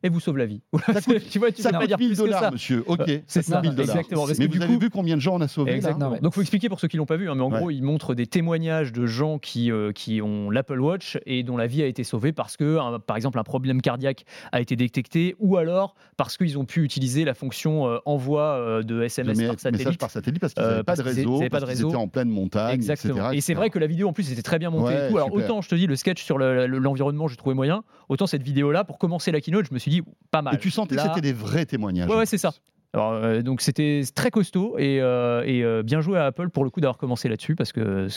[0.05, 0.61] Et vous sauve la vie.
[0.85, 2.83] Ça coûte, tu vois, tu ça coûte 1000 dollars, monsieur.
[2.85, 3.61] Ok, euh, c'est ça.
[3.65, 4.25] Exactement.
[4.37, 6.11] mais vous avez vu combien de gens on a sauvé Exactement.
[6.11, 7.27] Là Donc, il faut expliquer pour ceux qui l'ont pas vu.
[7.27, 10.79] Hein, mais en gros, il montre des témoignages de gens qui, euh, qui ont l'Apple
[10.79, 14.25] Watch et dont la vie a été sauvée parce que, par exemple, un problème cardiaque
[14.51, 19.01] a été détecté ou alors parce qu'ils ont pu utiliser la fonction euh, envoi de
[19.01, 19.97] SMS par satellite.
[19.97, 23.31] par satellite parce qu'ils n'avaient pas de réseau, parce qu'ils étaient en pleine montagne, Exactement.
[23.31, 24.93] Et c'est vrai que la vidéo, en plus, était très bien montée.
[24.93, 25.17] et tout.
[25.17, 27.83] Alors, autant, je te dis, le sketch sur l'environnement, j'ai trouvé moyen.
[28.07, 29.94] Autant cette vidéo-là, pour commencer la keynote, je me suis dit,
[30.31, 32.09] pas mal sentais que c'était des vrais témoignages.
[32.09, 32.53] Ouais, c'est ça.
[32.95, 36.63] Alors, euh, donc c'était très costaud et, euh, et euh, bien joué à Apple pour
[36.63, 38.07] le coup d'avoir commencé là-dessus parce que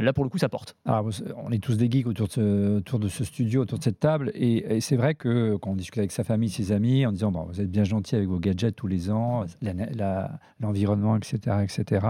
[0.00, 0.74] là pour le coup ça porte.
[0.86, 3.84] Alors, on est tous des geeks autour de ce, autour de ce studio, autour de
[3.84, 7.12] cette table et, c'est vrai que quand on discute avec sa famille, ses amis, en
[7.12, 9.44] disant bon, vous êtes bien gentil avec vos gadgets tous les ans,
[10.60, 12.06] l'environnement, etc., etc.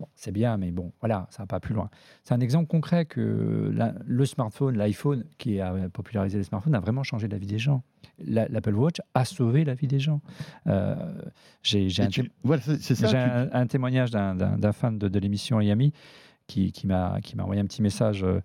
[0.00, 1.88] Bon, c'est bien, mais bon, voilà, ça va pas plus loin.
[2.24, 3.72] C'est un exemple concret que
[4.04, 7.82] le smartphone, l'iPhone, qui a popularisé les smartphones, a vraiment changé la vie des gens.
[8.24, 10.20] L'Apple Watch a sauvé la vie des gens.
[10.66, 10.94] Euh,
[11.62, 15.92] j'ai un, un, témoignage d'un fan de, l'émission Yami
[16.46, 18.40] qui, qui m'a envoyé un petit message euh,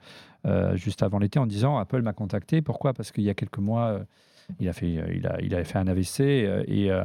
[0.45, 2.62] euh, juste avant l'été en disant Apple m'a contacté.
[2.62, 2.93] Pourquoi?
[2.93, 4.01] Parce qu'il y a quelques mois
[4.60, 7.03] il, a fait, euh, il, a, il avait fait un AVC euh, et, euh,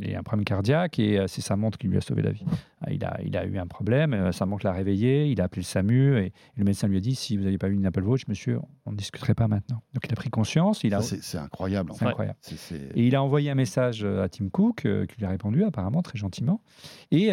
[0.00, 2.44] et un problème cardiaque et c'est sa montre qui lui a sauvé la vie.
[2.90, 5.66] Il a, il a eu un problème, sa montre l'a réveillé, il a appelé le
[5.66, 8.26] SAMU et, le médecin lui a dit si vous n'avez pas eu une Apple Watch,
[8.26, 9.82] monsieur, on ne discuterait pas maintenant.
[9.94, 10.84] Donc il a pris conscience.
[10.84, 11.02] Il a...
[11.02, 11.92] C'est incroyable.
[11.94, 12.38] C'est incroyable.
[12.94, 16.18] Et il a envoyé un message à Tim Cook qui lui a répondu apparemment très
[16.18, 16.62] gentiment.
[17.10, 17.32] Et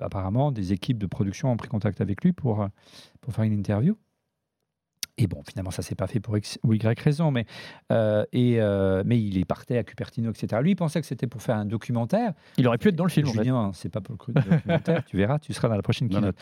[0.00, 2.66] apparemment, des équipes de production ont pris contact avec lui pour,
[3.20, 3.96] pour faire une interview.
[5.16, 7.46] Et bon, finalement, ça s'est pas fait pour X ou Y raison, mais,
[7.92, 10.60] euh, et, euh, mais il est parti à Cupertino, etc.
[10.60, 12.32] Lui, il pensait que c'était pour faire un documentaire.
[12.56, 13.28] Il aurait pu être dans le film.
[13.28, 15.04] Julien, c'est pas pour le documentaire.
[15.06, 16.36] tu verras, tu seras dans la prochaine keynote.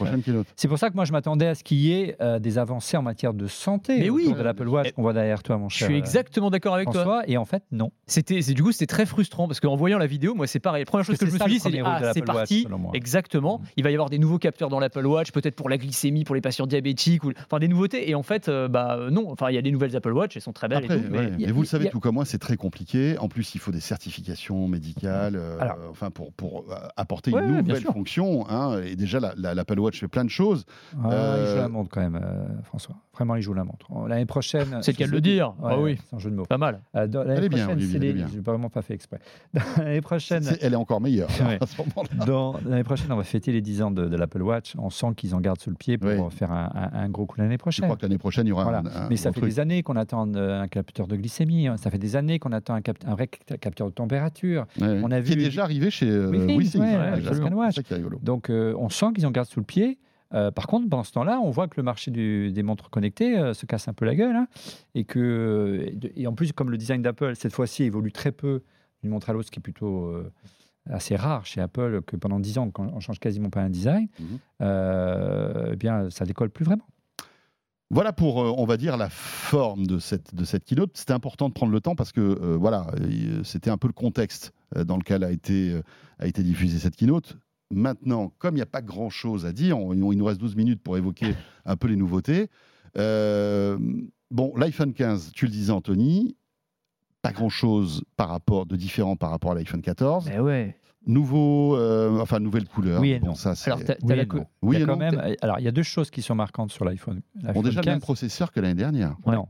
[0.56, 2.96] C'est pour ça que moi, je m'attendais à ce qu'il y ait euh, des avancées
[2.96, 4.32] en matière de santé mais oui.
[4.32, 5.88] de l'Apple Watch qu'on voit derrière toi, mon cher.
[5.88, 7.22] Je suis exactement d'accord avec toi.
[7.26, 7.92] Et en fait, non.
[8.06, 10.82] C'était, du coup, c'était très frustrant parce qu'en voyant la vidéo, moi, c'est pareil.
[10.82, 12.66] La première chose que, je me suis dit, c'est ah, c'est parti.
[12.94, 13.58] Exactement.
[13.58, 13.64] Mm.
[13.76, 16.34] Il va y avoir des nouveaux capteurs dans l'Apple Watch, peut-être pour la glycémie, pour
[16.34, 18.08] les patients diabétiques, ou enfin des nouveautés.
[18.08, 20.68] Et en fait, bah non il y a des nouvelles Apple Watch, elles sont très
[20.68, 20.86] belles.
[21.10, 23.16] mais, vous le savez tout comme moi, c'est très compliqué.
[23.18, 25.58] En plus, il faut des certifications médicales, euh,
[25.90, 28.48] enfin pour, pour euh, apporter une nouvelle fonction.
[28.48, 28.82] Hein.
[28.82, 30.64] et déjà, l'Apple Watch fait plein de choses.
[31.04, 32.20] Ah, il joue la euh, montre quand même,
[32.64, 32.96] François.
[33.14, 33.86] Vraiment, il joue la montre.
[34.08, 34.78] L'année prochaine.
[34.82, 35.54] C'est le cas de le dire.
[35.62, 35.98] ah oui.
[36.08, 36.46] C'est un jeu de mots.
[36.46, 36.80] Pas mal.
[36.94, 39.18] elle est bien, Je n'ai pas vraiment pas fait exprès.
[39.78, 40.44] L'année prochaine.
[40.60, 41.28] elle est encore meilleure
[42.64, 44.74] L'année prochaine, on va fêter les 10 ans de, l'Apple Watch.
[44.78, 47.84] On sent qu'ils en gardent sous le pied pour faire un, gros coup l'année prochaine.
[47.84, 49.96] Je crois que l'année prochaine, il y aura un, Mais ça fait des années qu'on
[49.96, 51.66] attend un capteur de glycémie.
[51.66, 51.76] Hein.
[51.76, 54.66] Ça fait des années qu'on attend un, vrai capteur de température.
[54.80, 55.32] on a vu...
[55.32, 56.30] Qui est déjà arrivé chez euh,
[58.22, 59.98] Donc, euh, on sent qu'ils en gardent sous le pied.
[60.34, 63.66] Euh, par contre, pendant ce temps-là, on voit que le marché des montres connectées se
[63.66, 64.36] casse un peu la gueule.
[64.36, 64.46] Hein,
[64.94, 65.86] et, que,
[66.16, 68.62] et en plus, comme le design d'Apple, cette fois-ci, évolue très peu
[69.02, 70.14] d'une montre à l'autre, ce qui est plutôt
[70.90, 74.38] assez rare chez Apple, que pendant 10 ans, on change quasiment pas un design, mhm.
[75.72, 76.86] eh bien, ça décolle plus vraiment.
[77.92, 80.92] Voilà pour, euh, on va dire, la forme de cette, de cette keynote.
[80.94, 82.86] C'était important de prendre le temps parce que, euh, voilà,
[83.44, 85.78] c'était un peu le contexte euh, dans lequel a été,
[86.18, 87.36] a été diffusée cette keynote.
[87.70, 90.96] Maintenant, comme il n'y a pas grand-chose à dire, il nous reste 12 minutes pour
[90.96, 91.34] évoquer
[91.66, 92.48] un peu les nouveautés.
[92.94, 96.34] bon, l'iPhone 15, tu le disais, Anthony,
[97.20, 100.30] pas grand-chose par rapport, de différent par rapport à l'iPhone 14.
[100.30, 103.00] Mais ouais nouveau, euh, enfin nouvelle couleur.
[103.00, 103.80] Oui bon, Ça, alors,
[104.62, 105.20] oui, il y a quand même.
[105.42, 107.20] Alors, il y a deux choses qui sont marquantes sur l'iPhone.
[107.34, 109.16] Bon, déjà le même processeur que l'année dernière.
[109.26, 109.48] Non.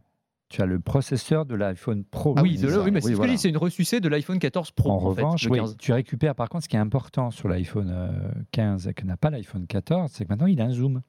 [0.49, 2.35] Tu as le processeur de l'iPhone Pro.
[2.37, 4.73] Ah oui, oui, mais c'est ce que je dis, c'est une ressucée de l'iPhone 14
[4.73, 4.91] Pro.
[4.91, 8.95] En, revanche, tu récupères par contre ce qui est important sur l'iPhone 15 euh, et
[8.95, 11.01] que n'a pas l'iPhone 14, c'est que maintenant il a un zoom.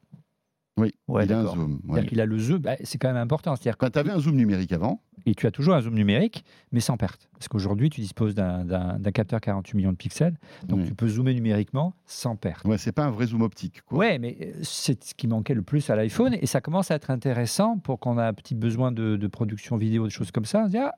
[0.78, 1.80] Oui, il a un zoom.
[2.12, 3.56] Il a le zoom, bah, c'est quand même important.
[3.56, 5.02] C'est-à-dire quand tu avais un zoom numérique avant.
[5.26, 7.30] Et tu as toujours un zoom numérique, mais sans perte.
[7.34, 11.94] Parce qu'aujourd'hui, tu disposes d'un capteur 48 millions de pixels, donc tu peux zoomer numériquement
[12.06, 12.66] sans perte.
[12.66, 13.82] Ouais, c'est pas un vrai zoom optique.
[13.92, 16.96] Ouais, mais euh, c'est ce qui manquait le plus à l'iPhone, et ça commence à
[16.96, 20.64] être intéressant pour qu'on a un petit besoin de, production vidéo, de choses comme ça.
[20.64, 20.94] On se dit, ah,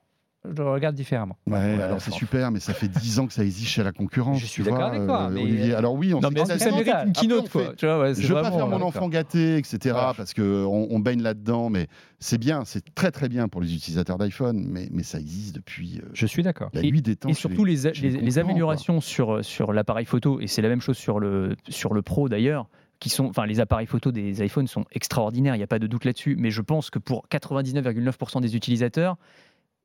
[0.51, 1.37] je le regarde différemment.
[1.47, 4.39] Ouais, alors c'est super, mais ça fait 10 ans que ça existe chez la concurrence.
[4.39, 5.29] Je suis d'accord avec toi.
[5.31, 5.73] Euh, Olivier.
[5.73, 7.73] Alors oui, on non, mais ça mérite une keynote, quoi.
[7.75, 11.21] Tu vois, ouais, je veux pas faire mon enfant gâté, etc., parce qu'on on baigne
[11.21, 11.87] là-dedans, mais
[12.19, 15.99] c'est bien, c'est très très bien pour les utilisateurs d'iPhone, mais, mais ça existe depuis.
[16.03, 16.69] Euh, je suis d'accord.
[16.73, 16.87] Et,
[17.27, 21.19] et surtout les, les, améliorations sur, sur l'appareil photo, et c'est la même chose sur
[21.19, 22.67] le, sur le Pro d'ailleurs
[22.99, 25.87] qui sont, enfin, les appareils photo des iPhones sont extraordinaires, il n'y a pas de
[25.87, 29.17] doute là-dessus, mais je pense que pour 99,9% des utilisateurs,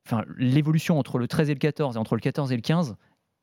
[0.05, 2.95] enfin, l'évolution entre le 13 et le 14 et entre le 14 et le 15,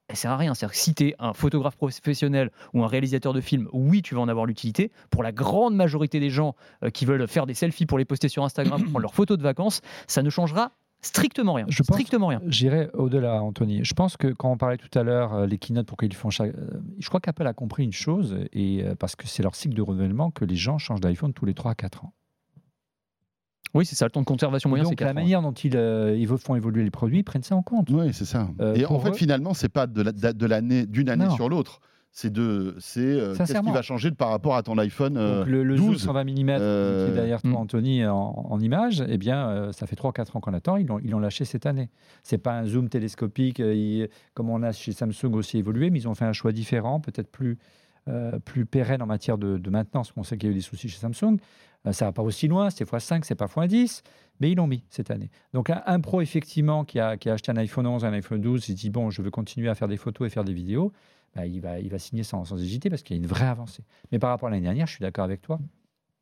[0.09, 0.55] elle sert à rien.
[0.55, 4.15] C'est-à-dire que si tu es un photographe professionnel ou un réalisateur de film, oui, tu
[4.15, 4.91] vas en avoir l'utilité.
[5.11, 8.29] Pour la grande majorité des gens euh, qui veulent faire des selfies pour les poster
[8.29, 11.67] sur Instagram, prendre leurs photos de vacances, ça ne changera Strictement rien.
[11.69, 12.41] Je strictement rien.
[12.49, 13.85] J'irai au-delà, Anthony.
[13.85, 16.31] Je pense que quand on parlait tout à l'heure, euh, les keynotes, pourquoi ils font
[16.31, 16.53] chaque.
[16.57, 19.83] Euh, je crois qu'Apple a compris une chose, et parce que c'est leur cycle de
[19.83, 22.15] renouvellement, que les gens changent d'iPhone tous les 3 à 4 ans.
[23.75, 26.55] Oui, c'est ça, le temps de conservation moyen, c'est la manière dont ils, ils, font
[26.55, 27.91] évoluer les produits, ils prennent ça en compte.
[27.91, 28.49] Oui, c'est ça.
[28.75, 33.01] et en fait, finalement, c'est pas de l'année d'une année sur l'autre c'est de c'est
[33.01, 35.99] euh, qu'est-ce qui va changer par rapport à ton iPhone Donc le, le 12 zoom
[35.99, 37.57] 120 mm qui est derrière toi, hmm.
[37.57, 40.77] Anthony, en, image, eh bien, euh, ça fait 3-4 ans qu'on attend.
[40.77, 41.91] Ils l'ont, ils l'ont lâché cette année.
[42.23, 46.09] C'est pas un zoom télescopique euh, comme on a chez Samsung aussi évolué, mais ils
[46.09, 47.59] ont fait un choix différent, peut-être plus
[48.45, 50.13] plus pérenne en matière de, maintenance.
[50.17, 51.39] On sait qu'il y a eu des soucis chez Samsung.
[51.93, 54.03] ça va pas aussi loin, c'est x5, c'est pas x10,
[54.41, 55.31] mais ils l'ont mis cette année.
[55.53, 58.69] Donc un, pro effectivement qui a, qui a acheté un iPhone 11, un iPhone 12,
[58.69, 60.93] il dit bon, je veux continuer à faire des photos et faire des vidéos
[61.35, 63.47] bah, il, va, il va signer sans, sans hésiter parce qu'il y a une vraie
[63.47, 63.85] avancée.
[64.13, 65.59] Mais par rapport à l'année dernière, je suis d'accord avec toi.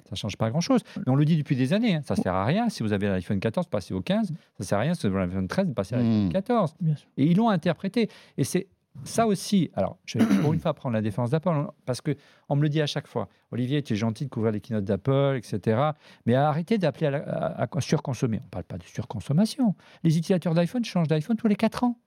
[0.05, 0.83] Ça ne change pas grand-chose.
[0.99, 2.03] Mais on le dit depuis des années, hein.
[2.05, 2.69] ça ne sert à rien.
[2.69, 4.29] Si vous avez l'iPhone 14, passez au 15.
[4.29, 6.75] Ça ne sert à rien si vous avez l'iPhone 13, passez à l'iPhone 14.
[6.81, 6.91] Mmh.
[7.17, 8.09] Et ils l'ont interprété.
[8.37, 8.69] Et c'est
[9.05, 9.71] ça aussi.
[9.75, 11.51] Alors, je vais pour une fois prendre la défense d'Apple,
[11.85, 13.29] parce qu'on me le dit à chaque fois.
[13.53, 15.91] Olivier, tu es gentil de couvrir les keynotes d'Apple, etc.
[16.27, 18.39] Mais arrêtez d'appeler à, à, surconsommer.
[18.41, 19.75] On ne parle pas de surconsommation.
[20.03, 21.99] Les utilisateurs d'iPhone changent d'iPhone tous les 4 ans.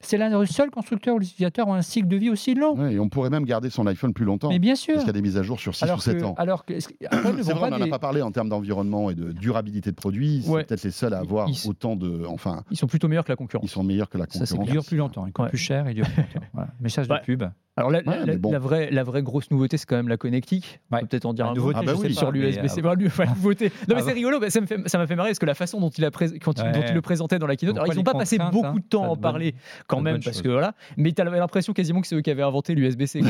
[0.00, 2.74] C'est le seul constructeur où les utilisateurs ont un cycle de vie aussi long.
[2.78, 4.48] Oui, et on pourrait même garder son iPhone plus longtemps.
[4.48, 4.94] Mais bien sûr.
[4.94, 6.34] Parce qu'il y a des mises à jour sur 6 ou 7 ans.
[6.38, 9.90] Alors que, c'est vrai, on n'en a pas parlé en termes d'environnement et de durabilité
[9.90, 10.42] de produits.
[10.44, 12.24] C'est peut-être les seuls à avoir autant de.
[12.26, 13.64] Enfin, ils sont plutôt meilleurs que la concurrence.
[13.64, 14.48] Ils sont meilleurs que la concurrence.
[14.48, 15.26] Ça, ils durent plus longtemps.
[15.26, 15.88] Ils coûtent plus cher.
[15.90, 16.46] Ils durent plus longtemps.
[16.52, 16.68] Voilà.
[16.80, 17.44] Message de pub.
[17.78, 20.80] Alors la, la, vraie, la vraie grosse nouveauté, c'est quand même la connectique.
[20.90, 21.70] On peut peut-être en dire un mot.
[21.72, 22.66] Ah bah sur l'USB.
[22.66, 23.70] C'est pas la nouveauté.
[23.88, 24.40] Non mais c'est rigolo.
[24.48, 27.00] ça m'a fait, marrer parce que la façon dont il, a quand dont il le
[27.02, 27.76] présentait dans la keynote.
[27.76, 28.74] Alors ils n'ont pas passé beaucoup hein.
[28.74, 29.54] de temps à en parler
[29.86, 30.74] quand même parce que voilà.
[30.96, 33.20] Mais tu avais l'impression quasiment que c'est eux qui avaient inventé l'USB-C.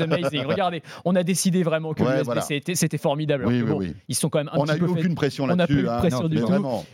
[0.00, 0.44] Amazing.
[0.46, 3.46] Regardez, on a décidé vraiment que l'USB-C c'était formidable.
[4.08, 5.72] Ils sont quand même un on n'a eu aucune pression là-dessus.
[5.72, 6.48] On n'a plus de pression du tout.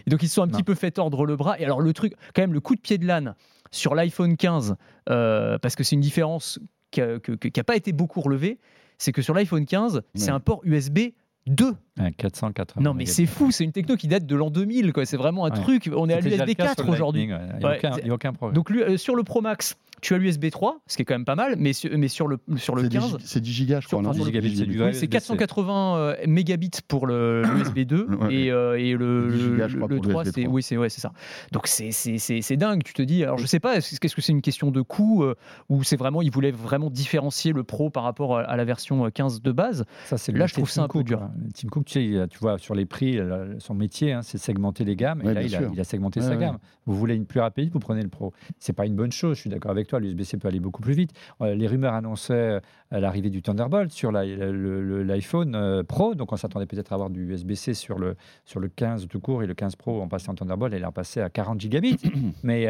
[0.07, 1.59] Donc ils se sont un petit peu fait tordre le bras.
[1.59, 3.35] Et alors le truc, quand même, le coup de pied de l'âne
[3.75, 4.77] sur l'iPhone 15,
[5.11, 6.59] euh, parce que c'est une différence
[6.91, 8.59] qui n'a pas été beaucoup relevé,
[8.99, 11.11] c'est que sur l'iPhone 15, c'est un port USB
[11.47, 11.75] 2.
[12.17, 12.83] 480.
[12.83, 15.07] Non, mais c'est fou, c'est une techno qui date de l'an 2000, quoi.
[15.07, 15.91] C'est vraiment un truc.
[15.95, 17.23] On est à l'USB 4 aujourd'hui.
[17.23, 18.55] Il n'y a, aucun problème.
[18.55, 21.25] Donc, euh, sur le Pro Max, tu as l'USB 3, ce qui est quand même
[21.25, 23.17] pas mal, mais sur, mais sur le, sur le 15.
[23.25, 24.93] C'est 10 gigas, je crois.
[24.93, 30.63] c'est 480 euh, mégabits pour l'USB 2 et, euh, et, le, le, 3, c'est oui,
[30.63, 31.13] c'est ouais, ça.
[31.53, 33.25] Donc c'est dingue, tu te dis.
[33.25, 35.35] Alors je sais pas, est-ce que c'est une question de coût euh,
[35.71, 39.43] ou c'est vraiment, ils voulaient vraiment différencier le Pro par rapport à la version 15
[39.43, 39.85] de base?
[40.29, 41.23] Là, je trouve ça un peu dur.
[41.23, 41.33] Hein.
[41.55, 43.19] Tim Cook, tu, sais, tu vois, sur les prix,
[43.59, 45.21] son métier, hein, c'est segmenter les gammes.
[45.23, 46.59] Et là, il a, segmenté sa gamme.
[46.87, 48.33] Vous voulez une plus rapide, vous prenez le Pro.
[48.59, 50.95] C'est pas une bonne chose, je suis d'accord avec toi l'USB-C peut aller beaucoup plus
[50.95, 51.13] vite.
[51.41, 56.67] Euh, les rumeurs annonçaient euh, l'arrivée du Thunderbolt sur l'iPhone euh, Pro, donc on s'attendait
[56.67, 59.77] peut-être à avoir du USB-C sur le, sur le 15 tout court et le 15
[59.77, 61.97] Pro, on passait en Thunderbolt et là on passait à 40 gigabits.
[62.43, 62.67] Mais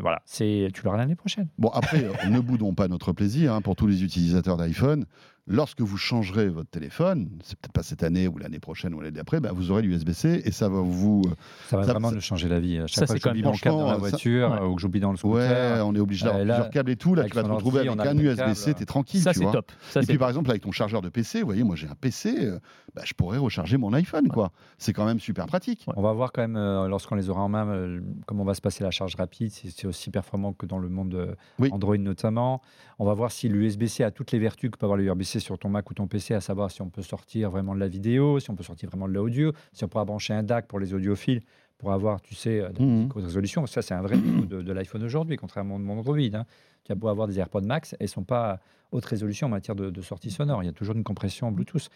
[0.00, 1.48] voilà, c'est tu l'auras l'année prochaine.
[1.58, 5.06] Bon, après, ne boudons pas notre plaisir hein, pour tous les utilisateurs d'iPhone
[5.46, 9.16] lorsque vous changerez votre téléphone, c'est peut-être pas cette année ou l'année prochaine ou l'année
[9.16, 11.22] d'après, bah, vous aurez l'USB-C et ça va vous.
[11.26, 11.34] Euh,
[11.68, 12.78] ça va vraiment nous changer la vie.
[12.78, 15.10] À chaque ça, fois que j'oublie mon câble dans la voiture ou que j'oublie dans
[15.10, 15.76] le scooter.
[15.76, 17.14] Ouais, on est obligé d'avoir euh, plusieurs câbles et tout.
[17.14, 19.20] Là, tu vas te retrouver avec un USB-C, tu es tranquille.
[19.20, 19.72] Ça, c'est top.
[19.96, 22.46] et puis, par exemple, avec ton chargeur de PC, vous voyez, moi j'ai un PC,
[22.46, 22.58] euh,
[22.94, 24.28] bah, je pourrais recharger mon iPhone.
[24.28, 24.52] quoi.
[24.78, 25.84] C'est quand même super pratique.
[25.96, 26.56] On va voir quand même,
[26.88, 29.50] lorsqu'on les aura en main, comment va se passer la charge rapide.
[29.52, 31.36] C'est aussi performant que dans le monde
[31.70, 32.62] Android notamment.
[32.98, 35.68] On va voir si l'USB-C a toutes les vertus que peut avoir l'USB-C sur ton
[35.68, 38.50] Mac ou ton PC, à savoir si on peut sortir vraiment de la vidéo, si
[38.50, 41.42] on peut sortir vraiment de l'audio, si on pourra brancher un DAC pour les audiophiles
[41.78, 43.08] pour avoir, tu sais, de mmh.
[43.14, 43.66] haute résolution.
[43.66, 46.18] Ça, c'est un vrai niveau de, l'iPhone aujourd'hui, contrairement au monde Android.
[46.18, 46.44] Hein.
[46.84, 48.60] Tu as beau avoir des AirPods Max, elles ne sont pas
[48.92, 50.62] haute résolution en matière de, de sortie sonore.
[50.62, 51.88] Il y a toujours une compression Bluetooth.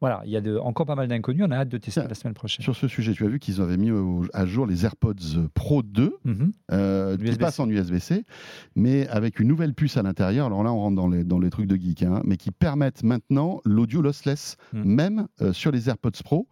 [0.00, 1.42] Voilà, il y a de, encore pas mal d'inconnus.
[1.46, 2.62] On a hâte de tester la semaine prochaine.
[2.62, 3.90] Sur ce sujet, tu as vu qu'ils avaient mis
[4.34, 6.52] à jour les AirPods Pro 2, mhm.
[6.72, 8.24] euh, qui passent en USB-C,
[8.74, 10.46] mais avec une nouvelle puce à l'intérieur.
[10.46, 13.02] Alors là, on rentre dans les, dans les trucs de geek, hein, mais qui permettent
[13.02, 14.84] maintenant l'audio lossless, mhm.
[14.84, 16.46] même euh, sur les AirPods Pro.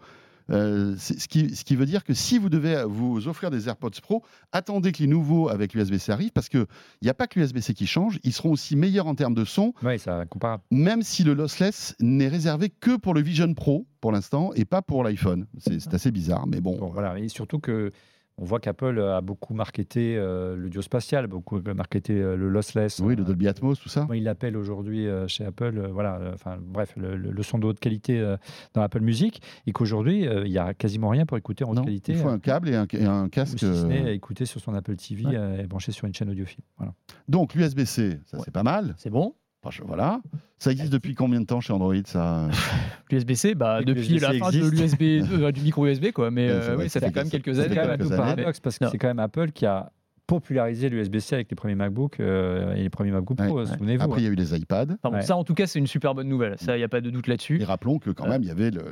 [0.51, 4.01] Euh, ce, qui, ce qui veut dire que si vous devez vous offrir des AirPods
[4.03, 6.67] Pro, attendez que les nouveaux avec l'USB-C arrivent parce qu'il
[7.03, 9.73] n'y a pas que l'USB-C qui change, ils seront aussi meilleurs en termes de son.
[9.83, 10.63] Oui, ça comparable.
[10.71, 14.83] Même si le lossless n'est réservé que pour le Vision Pro pour l'instant et pas
[14.83, 15.47] pour l'iPhone.
[15.59, 16.77] C'est assez bizarre, mais bon.
[16.79, 17.91] bon voilà, et surtout que
[18.37, 22.99] on voit qu'Apple a beaucoup marketé euh, le spatial, beaucoup marketé euh, le lossless.
[22.99, 24.07] Oui, le euh, Dolby Atmos, tout ça.
[24.13, 28.21] il l'appelle aujourd'hui euh, chez Apple, voilà, enfin bref, le, son de haute qualité
[28.73, 32.13] dans Apple Music, et qu'aujourd'hui, il n'y a quasiment rien pour écouter en haute qualité.
[32.13, 33.59] Il faut un câble et un, casque.
[33.59, 35.25] si ce n'est écouter sur son Apple TV
[35.59, 36.65] et brancher sur une chaîne audiophile.
[36.79, 36.95] Voilà.
[37.29, 38.95] Donc l'USB-C, ça c'est pas mal.
[38.99, 39.35] C'est bon?
[39.87, 40.21] Voilà.
[40.59, 42.49] Ça existe depuis combien de temps chez Android ça
[43.11, 45.03] L'USB-C, bah, depuis la fin de l'USB,
[45.43, 46.31] euh, du micro USB, quoi.
[46.31, 47.69] Mais euh, oui, ça fait quand même quelques années.
[47.71, 49.91] C'est quand même un paradoxe parce que c'est quand même Apple qui a
[50.27, 54.05] populariser l'USB-C avec les premiers MacBook euh, et les premiers MacBook Pro, souvenez-vous.
[54.05, 54.97] Après, il y a eu les iPads.
[55.21, 56.57] Ça, en tout cas, c'est une super bonne nouvelle.
[56.59, 57.61] Ça, il n'y a pas de doute là-dessus.
[57.61, 58.83] Et rappelons que quand même, il y avait le,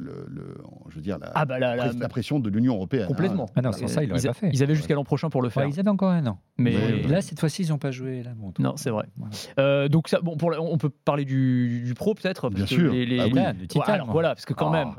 [0.88, 3.06] je veux dire, la, ah bah la, pression de l'Union européenne.
[3.06, 3.46] Complètement.
[3.56, 4.50] Ah non, sans ça, ils l'auraient pas fait.
[4.52, 5.66] Ils avaient jusqu'à l'an prochain pour le faire.
[5.66, 6.38] ils avaient encore un an.
[6.58, 8.60] Mais là, cette fois-ci, ils n'ont pas joué la montre.
[8.60, 9.06] Non, c'est vrai.
[9.58, 12.50] Euh, donc, ça, bon, pour, on peut parler du, Pro peut-être.
[12.50, 12.92] Bien sûr.
[12.92, 13.66] Les, ah oui.
[13.68, 14.94] Titan, voilà, parce que quand même,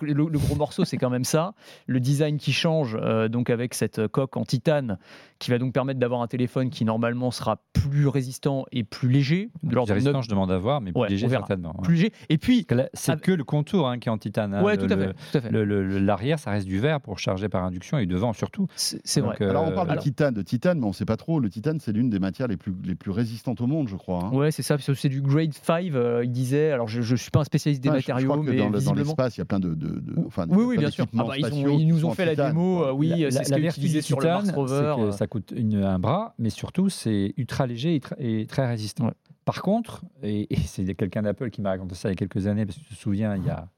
[0.00, 1.54] le, gros morceau, c'est quand même ça.
[1.86, 4.98] Le design qui change, euh, donc avec cette coque en titane,
[5.38, 9.50] qui va donc permettre d'avoir un téléphone qui normalement sera plus résistant et plus léger.
[9.62, 11.74] De plus résistant, je demande à voir, mais plus léger certainement.
[11.82, 12.12] Plus léger.
[12.30, 14.54] Et puis, c'est que le contour hein, qui est en titane.
[14.54, 14.62] Hein.
[14.62, 18.32] Ouais, tout, à fait, L'arrière, ça reste du verre pour charger par induction et devant
[18.32, 18.66] surtout.
[18.76, 19.36] C'est vrai.
[19.40, 21.40] Euh, alors on parle de titane, de titane, mais on ne sait pas trop.
[21.40, 24.24] Le titane, c'est l'une des matières les plus, les plus résistantes au monde, je crois.
[24.24, 24.32] Hein.
[24.32, 24.76] Ouais, c'est ça.
[24.78, 26.70] C'est du grade 5, euh, il disait.
[26.70, 29.44] Alors je ne suis pas un spécialiste des matériaux, mais dans l'espace, il y a
[29.44, 30.02] plein de, de,
[30.48, 31.06] oui, oui, bien sûr.
[31.18, 32.92] Ah bah, ils, nous ont fait la démo.
[32.92, 35.12] oui, c'est ce qu'ils sur le Mars Rover.
[35.12, 39.10] Ça coûte un bras, mais surtout c'est ultra léger et, très résistant.
[39.44, 42.66] Par contre, et, c'est quelqu'un d'Apple qui m'a raconté ça il y a quelques années,
[42.66, 43.68] parce que tu te souviens, il y a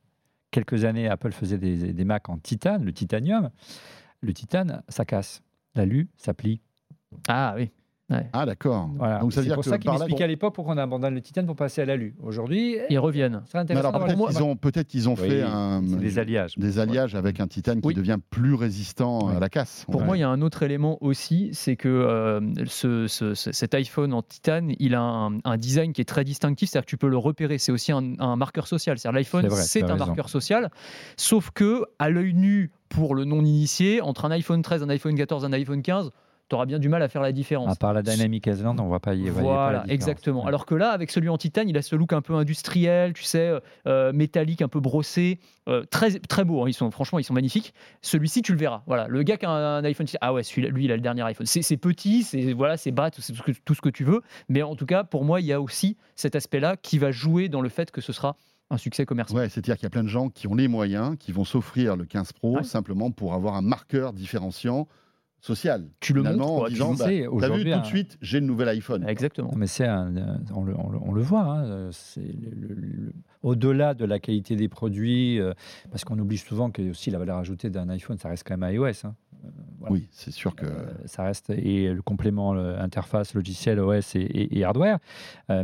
[0.50, 3.50] quelques années, Apple faisait des, des Macs en titane, le titanium.
[4.20, 5.42] Le titane, ça casse.
[5.74, 6.60] L'alu, ça plie.
[7.28, 7.70] Ah oui.
[8.32, 8.88] Ah d'accord.
[9.20, 11.82] Donc c'est pour ça qu'il m'expliquait à l'époque pourquoi on abandonne le titane pour passer
[11.82, 12.14] à l'alu.
[12.22, 13.42] Aujourd'hui, ils reviennent.
[13.52, 17.80] peut-être qu'ils ont, peut qu'ils ont fait un, des alliages, des alliages avec un titane
[17.80, 19.86] qui devient plus résistant à la casse.
[19.90, 24.12] Pour moi, il y a un autre élément aussi, c'est que euh, ce, cet iPhone
[24.12, 27.16] en titane, il a un, design qui est très distinctif, c'est-à-dire que tu peux le
[27.16, 27.58] repérer.
[27.58, 28.98] C'est aussi un, marqueur social.
[28.98, 30.70] C'est-à-dire l'iPhone, c'est un marqueur social,
[31.16, 35.16] sauf que à l'œil nu pour le non initié, entre un iPhone 13, un iPhone
[35.16, 36.12] 14, un iPhone 15
[36.48, 37.72] tu auras bien du mal à faire la différence.
[37.72, 40.46] À part la Dynamic S20, on va pas y Voilà, exactement.
[40.46, 43.24] Alors que là, avec celui en titane, il a ce look un peu industriel, tu
[43.24, 43.52] sais,
[43.86, 46.62] euh, métallique, un peu brossé, euh, très très beau.
[46.62, 46.68] Hein.
[46.68, 47.74] Ils sont franchement, ils sont magnifiques.
[48.02, 48.82] Celui-ci, tu le verras.
[48.86, 51.22] Voilà, le gars qui a un, iPhone, ah ouais, celui lui, il a le dernier
[51.22, 51.46] iPhone.
[51.46, 53.32] C'est petit, c'est voilà, c'est bas, c'est
[53.64, 54.22] tout ce que tu veux.
[54.48, 57.48] Mais en tout cas, pour moi, il y a aussi cet aspect-là qui va jouer
[57.48, 58.36] dans le fait que ce sera
[58.70, 59.38] un succès commercial.
[59.38, 61.96] Ouais, c'est-à-dire qu'il y a plein de gens qui ont les moyens, qui vont s'offrir
[61.96, 64.88] le 15 Pro simplement pour avoir un marqueur différenciant
[65.40, 65.88] social.
[66.00, 69.06] Tu le montres en disant, bah, t'as vu tout de suite, j'ai le nouvel iPhone.
[69.08, 69.52] Exactement.
[69.56, 71.42] Mais c'est on, le, on, le, voit.
[71.42, 71.90] Hein,
[73.46, 75.52] au-delà de la qualité des produits, euh,
[75.90, 78.74] parce qu'on oublie souvent que aussi la valeur ajoutée d'un iPhone, ça reste quand même
[78.74, 79.06] iOS.
[79.06, 79.14] Hein.
[79.44, 79.48] Euh,
[79.88, 84.98] oui, c'est sûr que euh, ça reste et le complément interface logiciel OS et, hardware,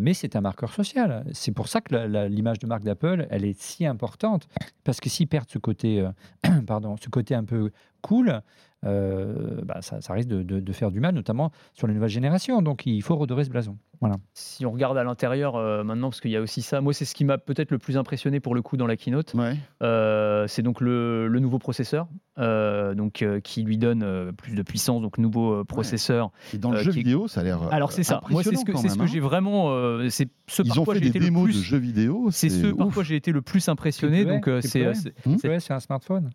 [0.00, 1.24] mais c'est un marqueur social.
[1.32, 4.46] C'est pour ça que l'image de marque d'Apple, elle est si importante
[4.84, 6.06] parce que s'ils perdent ce côté,
[6.66, 8.42] pardon, ce côté un peu cool,
[8.84, 12.62] euh, bah, ça, risque de, faire du mal, notamment sur les nouvelles générations.
[12.62, 13.78] Donc il faut redorer ce blason.
[14.00, 14.16] Voilà.
[14.34, 17.04] Si on regarde à l'intérieur euh, maintenant, parce qu'il y a aussi ça, moi c'est
[17.04, 19.36] ce qui m'a peut-être le plus impressionné pour le coup dans la keynote.
[19.82, 25.64] Euh, c'est donc le, nouveau processeur, donc qui lui donne plus de puissance, donc nouveau
[25.64, 26.32] processeur.
[26.52, 27.72] Et dans le jeu vidéo, ça a l'air.
[27.72, 28.20] Alors c'est ça.
[28.30, 29.22] Moi c'est ce que, ce que j'ai hein.
[29.22, 29.70] vraiment.
[30.10, 32.28] c'est ce Ils ont fait des démos de jeux vidéo.
[32.32, 34.24] C'est ce par quoi j'ai été le plus impressionné.
[34.24, 34.92] Donc c'est.
[35.38, 36.30] C'est un smartphone.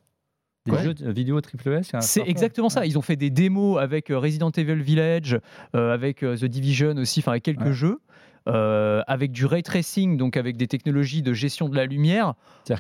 [0.72, 2.86] Des jeux de vidéo triple C'est exactement ça.
[2.86, 5.40] Ils ont fait des démos avec euh, Resident Evil Village,
[5.76, 8.00] euh, avec euh, The Division aussi, enfin avec quelques jeux.
[8.46, 12.34] avec du ray tracing, donc avec des technologies de gestion de la lumière.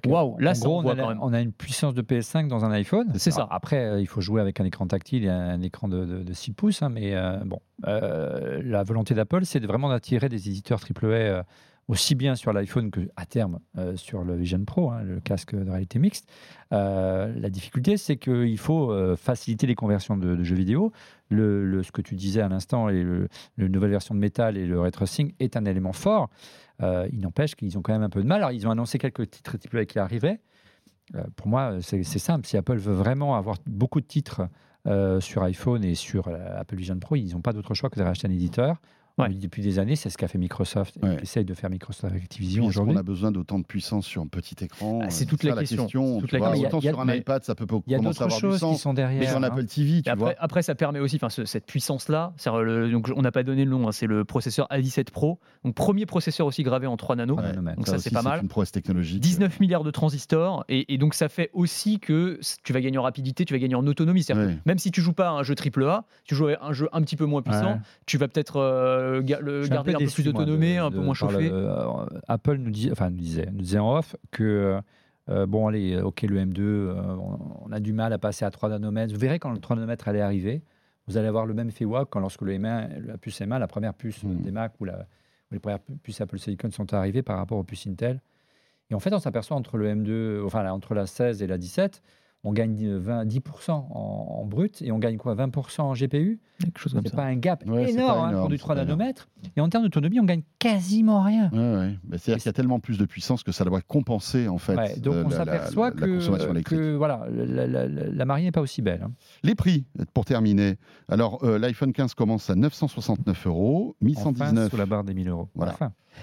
[0.06, 1.19] Waouh, là, gros, on, a, quand même.
[1.21, 3.08] on a une puissance de PS5 dans un iPhone.
[3.15, 3.47] C'est ça.
[3.50, 6.89] Après, il faut jouer avec un écran tactile et un écran de, 6 pouces, hein,
[6.89, 11.43] mais bon, la volonté d'Apple, c'est vraiment d'attirer des éditeurs AAA
[11.88, 15.56] aussi bien sur l'iPhone que à terme euh, sur le Vision Pro, hein, le casque
[15.56, 16.30] de réalité mixte.
[16.73, 20.91] Euh, la difficulté, c'est qu'il faut euh, faciliter les conversions de, jeux vidéo.
[21.30, 24.80] Le, ce que tu disais à l'instant, et le, nouvelle version de Metal et le
[24.80, 26.30] ray tracing est un élément fort.
[26.82, 28.38] il n'empêche qu'ils ont quand même un peu de mal.
[28.38, 30.39] Alors, ils ont annoncé quelques titres AAA qui arrivaient.
[31.36, 32.47] pour moi, c'est simple.
[32.47, 34.47] Si Apple veut vraiment avoir beaucoup de titres
[35.19, 38.28] sur iPhone et sur Apple Vision Pro, ils n'ont pas d'autre choix que de racheter
[38.28, 38.78] un éditeur
[39.18, 40.98] Depuis des années, c'est ce qu'a fait Microsoft.
[41.02, 41.18] Ouais.
[41.24, 42.94] essaye de faire Microsoft Activision aujourd'hui.
[42.94, 45.88] Qu'on a besoin d'autant de puissance sur un petit écran ah, C'est toute la, question.
[46.20, 46.68] Toute la question.
[46.68, 48.76] Autant sur un iPad, ça peut commencer à avoir du sens.
[48.76, 49.20] Qui sont derrière.
[49.20, 49.44] Mais sur hein.
[49.44, 50.34] Apple TV, tu après, vois.
[50.38, 52.34] Après, ça permet aussi, enfin, cette puissance-là.
[52.46, 53.88] Donc, on n'a pas donné le nom.
[53.88, 55.40] Hein, c'est le processeur A17 Pro.
[55.64, 57.40] Donc, premier processeur aussi gravé en 3 nanos.
[57.76, 58.42] donc, ça, c'est pas mal.
[58.42, 59.20] Une prouesse technologique.
[59.20, 60.63] 19 milliards de transistors.
[60.70, 63.88] Et, donc, ça fait aussi que tu vas gagner en rapidité, tu vas gagner en
[63.88, 64.26] autonomie.
[64.65, 67.02] Même si tu joues pas à un jeu AAA, tu joues à un jeu un
[67.02, 71.00] petit peu moins puissant, tu vas peut-être euh, garder un peu, plus d'autonomie, un peu
[71.00, 71.50] moins chauffé.
[71.52, 74.80] Euh, Apple nous, dit, enfin, nous, disait, nous disait en off que.
[75.30, 76.96] Euh, bon, allez, ok, le M2,
[77.66, 79.14] on, a du mal à passer à 3 nanomètres.
[79.14, 80.64] Vous verrez quand le 3 nanomètres allait arriver,
[81.06, 83.68] vous allez avoir le même effet WAC quand lorsque le M1, la puce M1, la
[83.68, 84.42] première puce hmm.
[84.42, 87.64] des Mac ou, la, ou les premières puces Apple Silicon sont arrivées par rapport aux
[87.64, 88.22] puces Intel.
[88.90, 92.02] Et en fait, on s'aperçoit entre le M2, enfin entre la 16 et la 17,
[92.44, 96.40] on gagne 20, 10% en, brut et on gagne quoi 20% en GPU
[96.75, 99.27] C'est pas un gap énorme, hein, pour du 3 nanomètres.
[99.56, 101.50] Et en termes d'autonomie, on gagne quasiment rien.
[102.12, 105.00] C'est-à-dire qu'il y a tellement plus de puissance que ça doit compenser en fait.
[105.02, 109.02] donc on s'aperçoit que, que, voilà, la, marine n'est pas aussi belle.
[109.04, 109.12] Hein.
[109.44, 110.77] Les prix, pour terminer.
[111.10, 115.29] Alors euh, l'iPhone 15 commence à 969 euros, 1119 enfin, sous la barre des 1000
[115.29, 115.50] euros.
[115.56, 115.75] Voilà.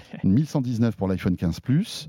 [0.23, 2.07] 1119 pour l'iPhone 15 Plus.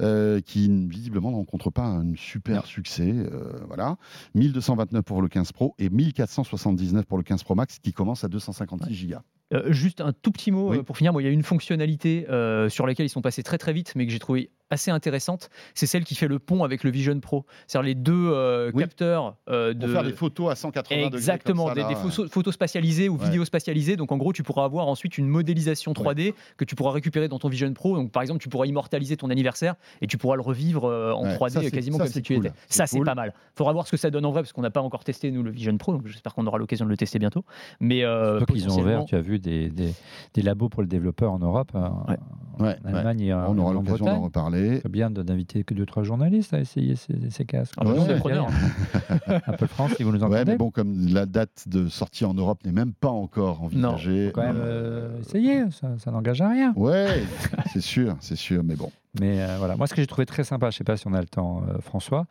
[0.00, 3.12] Euh, qui visiblement ne rencontre pas un super succès.
[3.12, 3.96] Euh, voilà.
[4.36, 8.28] 1229 pour le 15 Pro et 1479 pour le 15 Pro Max qui commence à
[8.28, 9.16] 256 Go.
[9.52, 11.12] Euh, juste un tout petit mot pour finir.
[11.18, 12.26] il y a une fonctionnalité
[12.68, 15.86] sur laquelle ils sont passés très très vite, mais que j'ai trouvé assez intéressante, c'est
[15.86, 17.44] celle qui fait le pont avec le Vision Pro.
[17.66, 19.86] C'est-à-dire les deux euh, capteurs euh, de...
[19.86, 21.16] Pour faire des photos à 180 degrés.
[21.16, 21.84] Exactement, des,
[22.30, 23.96] photos, spatialisées ou vidéos spatialisées.
[23.96, 27.38] Donc en gros, tu pourras avoir ensuite une modélisation 3D que tu pourras récupérer dans
[27.38, 27.96] ton Vision Pro.
[27.96, 31.24] Donc par exemple, tu pourras immortaliser ton anniversaire et tu pourras le revivre euh, en
[31.26, 32.52] 3D quasiment comme si tu étais.
[32.68, 33.32] Ça, c'est pas mal.
[33.36, 35.30] Il faudra voir ce que ça donne en vrai parce qu'on n'a pas encore testé,
[35.30, 35.92] nous, le Vision Pro.
[35.92, 37.44] Donc j'espère qu'on aura l'occasion de le tester bientôt.
[37.80, 41.38] Mais euh, qu'ils ont ouvert, tu as vu, des, des, labos pour le développeur en
[41.38, 41.72] Europe.
[41.74, 44.57] En Allemagne On aura l'occasion d'en reparler.
[44.82, 47.74] C'est bien de inviter que deux trois journalistes à essayer ces, casques.
[47.78, 50.34] Ah, bah, Apple France, si vous nous entendez.
[50.34, 54.26] Ouais, mais bon, comme la date de sortie en Europe n'est même pas encore envisagée.
[54.26, 56.72] Non, quand même euh, essayer, ça, n'engage à rien.
[56.76, 57.22] Ouais,
[57.72, 58.90] c'est sûr, c'est sûr, mais bon.
[59.20, 61.14] Mais euh, voilà, moi ce que j'ai trouvé très sympa, je sais pas si on
[61.14, 62.26] a le temps, euh, François.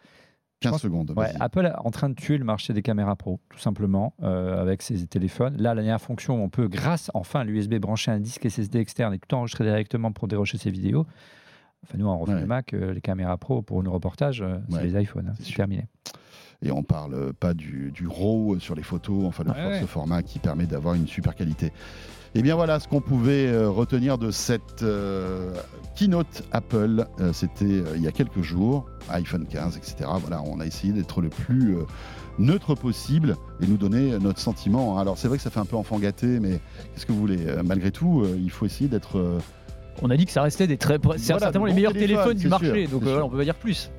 [0.60, 1.14] 15 secondes.
[1.16, 4.82] Ouais, Apple est en train de tuer le marché des caméras pro, tout simplement, avec
[4.82, 5.56] ses téléphones.
[5.58, 9.14] Là, la dernière fonction, on peut, grâce enfin à l'USB, brancher un disque SSD externe
[9.14, 11.06] et tout enregistrer directement pour dérocher ses vidéos.
[11.88, 14.84] Enfin, nous, on refait le Mac, euh, les caméras pro pour nos reportages, euh, c'est
[14.84, 15.30] les iPhones.
[15.30, 15.86] Hein, c'est terminé.
[16.62, 20.40] Et on parle pas du, du RAW sur les photos, enfin de ce format qui
[20.40, 21.68] permet d'avoir une super qualité.
[22.36, 24.84] Et eh bien voilà ce qu'on pouvait euh, retenir de cette
[25.96, 27.06] keynote Apple.
[27.32, 30.10] C'était il y a quelques jours, iPhone 15, etc.
[30.20, 31.76] Voilà, on a essayé d'être le plus
[32.40, 35.00] neutre possible et nous donner notre sentiment.
[35.00, 36.60] Alors c'est vrai que ça fait un peu enfant gâté, mais
[36.94, 37.46] qu'est-ce que vous voulez?
[37.64, 39.40] Malgré tout, il faut essayer d'être
[40.02, 43.04] on a dit que ça restait des très, certainement les meilleurs téléphones du marché, donc
[43.04, 43.92] euh, on peut pas dire plus.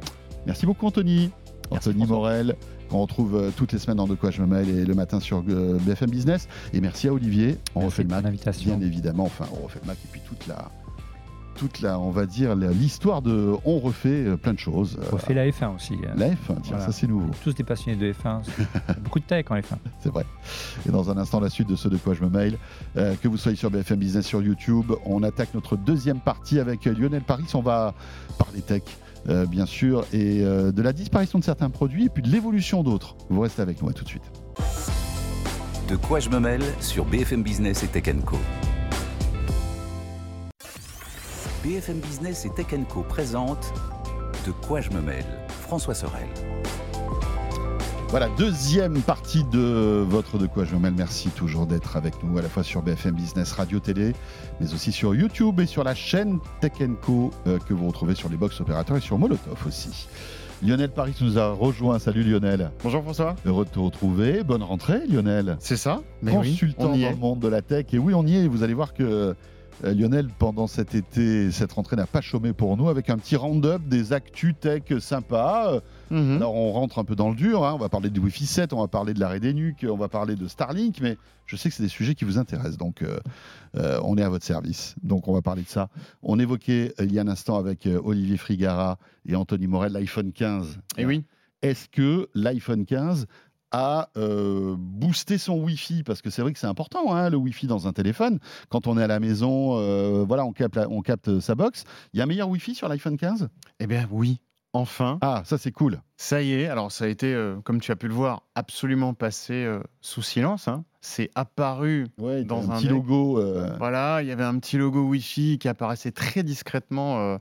[0.47, 1.31] Merci beaucoup Anthony.
[1.71, 2.57] Anthony Morel,
[2.89, 5.21] qu'on retrouve euh, toutes les semaines dans De quoi je me mêle et le matin
[5.21, 6.49] sur euh, BFM Business.
[6.73, 7.59] Et merci à Olivier.
[7.75, 9.25] On refait le Mac, bien évidemment.
[9.25, 10.71] Enfin, on refait le Mac et puis toute la,
[11.59, 14.97] toute la, on va dire, l'histoire de on refait euh, plein de choses.
[15.11, 15.95] On refait la F1 aussi.
[15.95, 16.15] Hein.
[16.17, 17.31] La F1, tiens, ça c'est nouveau.
[17.43, 18.43] Tous des passionnés de F1.
[19.03, 19.77] beaucoup de tech en F1.
[20.01, 20.25] C'est vrai.
[20.87, 22.59] Et dans un instant, la suite de ce de quoi je me mail.
[22.97, 26.85] Euh, que vous soyez sur BFM Business, sur YouTube, on attaque notre deuxième partie avec
[26.85, 27.47] Lionel Paris.
[27.55, 27.95] On va
[28.39, 28.83] parler tech.
[29.29, 33.17] Euh, bien sûr, et de la disparition de certains produits et puis de l'évolution d'autres.
[33.29, 34.23] Vous restez avec nous, à tout de suite.
[35.89, 38.37] De quoi je me mêle sur BFM Business et Tech Co.
[41.65, 43.73] BFM Business et Tech Co présente
[44.47, 46.29] De quoi je me mêle François Sorel.
[48.11, 50.95] Voilà, deuxième partie de votre De quoi je me mêle.
[50.97, 54.13] Merci toujours d'être avec nous à la fois sur BFM Business Radio Télé,
[54.61, 58.29] mais aussi sur YouTube et sur la chaîne Tech Co euh, que vous retrouvez sur
[58.29, 60.07] les box opérateurs et sur Molotov aussi.
[60.63, 61.99] Lionel Paris nous a rejoint.
[61.99, 62.71] Salut Lionel.
[62.85, 63.35] Bonjour François.
[63.45, 64.45] Heureux de te retrouver.
[64.45, 65.57] Bonne rentrée Lionel.
[65.59, 66.03] C'est ça.
[66.23, 67.87] Mais Consultant dans le monde de la tech.
[67.93, 68.47] Et oui, on y est.
[68.47, 69.35] Vous allez voir que
[69.83, 73.83] Lionel, pendant cet été, cette rentrée n'a pas chômé pour nous avec un petit round-up
[73.87, 75.81] des actus tech sympas.
[76.11, 76.37] Mhm.
[76.37, 77.75] Alors on rentre un peu dans le dur, hein.
[77.75, 80.09] on va parler du Wi-Fi 7, on va parler de l'arrêt des nuques, on va
[80.09, 81.17] parler de Starlink, mais
[81.47, 83.19] je sais que c'est des sujets qui vous intéressent, donc euh,
[83.77, 84.95] euh, on est à votre service.
[85.03, 85.89] Donc on va parler de ça.
[86.23, 90.79] On évoquait il y a un instant avec Olivier Frigara et Anthony Morel l'iPhone 15.
[90.97, 91.25] Et eh oui.
[91.61, 93.27] Est-ce que l'iPhone 15
[93.71, 97.67] à euh, booster son Wi-Fi parce que c'est vrai que c'est important hein, le Wi-Fi
[97.67, 98.39] dans un téléphone.
[98.69, 101.85] Quand on est à la maison, euh, voilà, on capte, on capte sa box.
[102.13, 103.49] Il y a un meilleur Wi-Fi sur l'iPhone 15
[103.81, 104.41] Eh bien oui,
[104.73, 105.19] enfin.
[105.21, 106.01] Ah, ça c'est cool.
[106.17, 109.15] Ça y est, alors ça a été, euh, comme tu as pu le voir, absolument
[109.15, 110.69] passé euh, sous silence.
[110.69, 110.85] Hein.
[111.01, 113.39] C'est apparu dans un, petit logo.
[113.39, 117.39] Euh, voilà, il y avait un petit logo Wi-Fi qui apparaissait très discrètement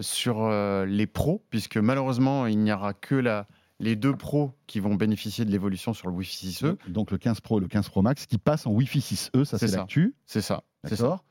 [0.00, 3.46] sur les pros, puisque malheureusement, il n'y aura que la,
[3.80, 6.76] les deux pros qui vont bénéficier de l'évolution sur le Wi-Fi 6E.
[6.88, 9.58] Donc le 15 Pro et le 15 Pro Max qui passent en Wi-Fi 6E, ça
[9.58, 10.14] c'est l'actu.
[10.26, 10.64] C'est ça.
[10.84, 11.24] D'accord.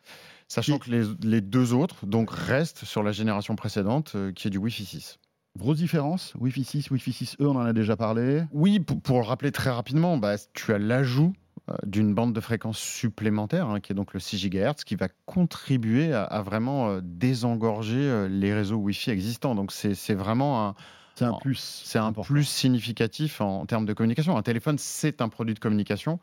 [0.47, 0.91] Sachant que
[1.21, 5.19] les, deux autres donc, restent sur la génération précédente euh, qui est du Wi-Fi 6.
[5.57, 8.43] Grosse différence Wi-Fi 6, Wi-Fi 6E, on en a déjà parlé.
[8.51, 11.33] Oui, pour, le rappeler très rapidement, bah, tu as l'ajout
[11.69, 15.07] euh, d'une bande de fréquence supplémentaire, hein, qui est donc le 6 GHz, qui va
[15.25, 19.55] contribuer à, vraiment euh, désengorger les réseaux Wi-Fi existants.
[19.55, 20.75] Donc c'est vraiment un,
[21.15, 21.83] c'est un plus.
[21.85, 24.37] C'est un plus significatif en termes de communication.
[24.37, 26.19] Un téléphone, c'est un produit de communication.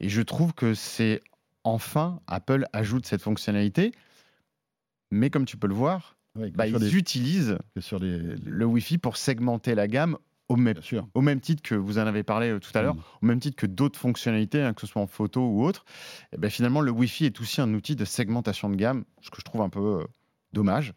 [0.00, 1.22] Et je trouve que c'est
[1.62, 3.92] enfin, Apple ajoute cette fonctionnalité.
[5.10, 10.18] Mais comme tu peux le voir, bah, ils utilisent le Wi-Fi pour segmenter la gamme
[10.48, 10.80] au même,
[11.14, 13.02] au même, titre que vous en avez parlé euh, tout à l'heure, mm.
[13.22, 15.86] au même titre que d'autres fonctionnalités, hein, que ce soit en photo ou autre.
[16.32, 19.38] Et ben finalement, le Wi-Fi est aussi un outil de segmentation de gamme, ce que
[19.38, 20.04] je trouve un peu euh,
[20.54, 20.94] dommage.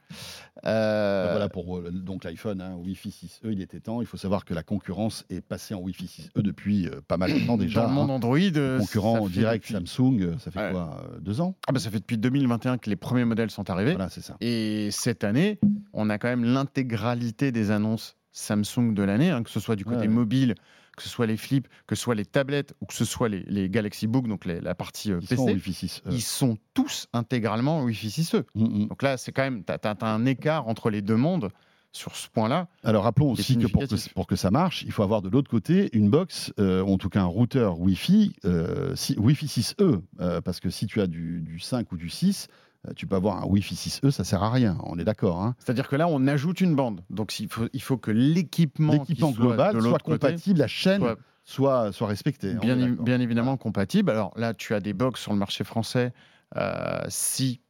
[0.66, 4.02] Euh, voilà pour euh, donc l'iPhone, hein, Wi-Fi 6E, il était temps.
[4.02, 7.34] Il faut savoir que la concurrence est passée en Wi-Fi 6E depuis euh, pas mal
[7.34, 7.82] de temps déjà.
[7.82, 8.14] Dans le monde hein.
[8.14, 8.40] Android,
[8.80, 12.90] concurrent direct Samsung, ça fait quoi Deux ans ah bah Ça fait depuis 2021 que
[12.90, 13.94] les premiers modèles sont arrivés.
[13.94, 14.38] Voilà, c'est ça.
[14.40, 15.60] Et cette année,
[15.94, 19.84] on a quand même l'intégralité des annonces Samsung de l'année, hein, que ce soit du
[19.84, 20.56] côté mobile,
[20.98, 23.70] que ce soit les flips, que ce soit les tablettes ou que ce soit les,
[23.70, 27.84] Galaxy Book, donc la partie euh, ils PC, sont Wi-Fi 6, ils sont tous intégralement
[27.84, 28.44] Wi-Fi 6E.
[28.56, 28.88] Mm, mm.
[28.88, 31.50] Donc là, c'est quand même, tu as, un écart entre les deux mondes
[31.94, 32.68] sur ce point-là.
[32.84, 36.10] Alors rappelons aussi que pour, que ça marche, il faut avoir de l'autre côté une
[36.10, 40.02] box, euh, en tout cas un routeur Wi-Fi, euh, Wi-Fi 6E,
[40.42, 42.52] parce que si tu as du, du 5 ou du 6, euh,
[42.96, 45.42] tu peux avoir un Wi-Fi 6E, ça sert à rien, on est d'accord.
[45.42, 45.56] Hein.
[45.60, 47.02] C'est-à-dire que là, on ajoute une bande.
[47.10, 51.04] Donc il faut, il faut que l'équipement global soit, compatible, la chaîne
[51.44, 52.54] soit, soit, respectée.
[52.56, 54.12] Bien, bien, évidemment compatible.
[54.12, 56.14] Alors là, tu as des box sur le marché français.
[56.56, 57.62] Euh, si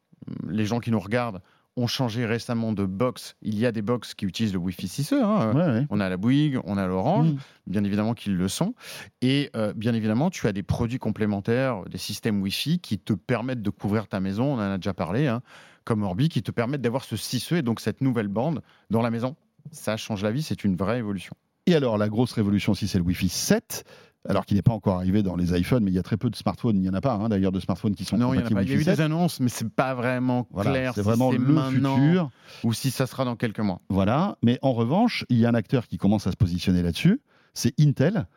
[0.48, 1.42] les gens qui nous regardent
[1.78, 3.36] ont changé récemment de box.
[3.42, 5.22] Il y a des box qui utilisent le Wi-Fi 6E.
[5.24, 5.86] Hein.
[5.90, 7.38] On a la Bouygues, on a l'Orange, mm.
[7.68, 8.74] bien évidemment qu'ils le sont.
[9.22, 13.62] Et euh, bien évidemment, tu as des produits complémentaires, des systèmes Wi-Fi qui te permettent
[13.62, 14.54] de couvrir ta maison.
[14.54, 15.42] On en a déjà parlé, hein,
[15.86, 19.12] comme Orbi, qui te permettent d'avoir ce 6E et donc cette nouvelle bande dans la
[19.12, 19.36] maison.
[19.72, 21.36] Ça change la vie, c'est une vraie évolution.
[21.68, 23.84] Et alors, la grosse révolution aussi, c'est le Wi-Fi 7
[24.28, 26.30] alors qu'il n'est pas encore arrivé dans les iPhones, mais il y a très peu
[26.30, 28.34] de smartphones, il n'y en a pas hein, d'ailleurs de smartphones qui sont non.
[28.34, 30.94] Il y, a, il y a eu des annonces, mais c'est pas vraiment clair.
[30.96, 32.30] C'est vraiment le futur.
[32.64, 33.82] Ou si ça sera dans quelques mois.
[33.90, 37.22] Voilà, mais en revanche, il y a un acteur qui commence à se positionner là-dessus,
[37.54, 38.28] c'est Intel.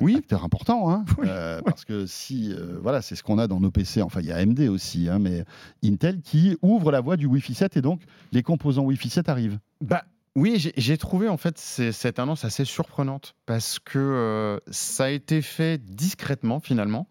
[0.00, 3.60] Oui, acteur important, hein, euh, parce que si, euh, voilà, c'est ce qu'on a dans
[3.60, 4.02] nos PC.
[4.02, 5.44] Enfin, il y a AMD aussi, hein, mais
[5.82, 9.58] Intel qui ouvre la voie du Wi-Fi 7 et donc les composants Wi-Fi 7 arrivent.
[9.80, 10.04] Bah,
[10.36, 15.42] oui, j'ai trouvé en fait cette annonce assez surprenante parce que euh, ça a été
[15.42, 17.08] fait discrètement finalement.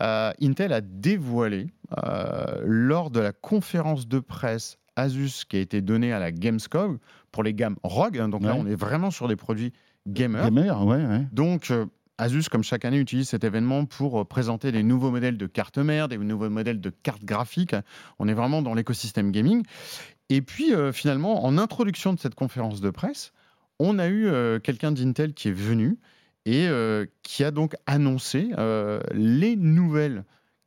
[0.00, 1.66] Euh, Intel a dévoilé
[2.02, 6.98] euh, lors de la conférence de presse Asus qui a été donnée à la Gamescom
[7.32, 8.18] pour les gammes ROG.
[8.18, 9.74] Hein, donc là, on est vraiment sur des produits
[10.06, 10.46] gamers.
[10.46, 11.26] Gamer, ouais, ouais.
[11.32, 11.70] Donc
[12.18, 16.08] Asus, comme chaque année, utilise cet événement pour présenter des nouveaux modèles de cartes mères,
[16.08, 17.76] des nouveaux modèles de cartes graphiques.
[18.18, 19.62] On est vraiment dans l'écosystème gaming.
[20.28, 23.32] Et puis, euh, finalement, en introduction de cette conférence de presse,
[23.78, 25.98] on a eu euh, quelqu'un d'Intel qui est venu
[26.44, 28.50] et euh, qui a donc annoncé
[29.12, 30.24] les nouvelles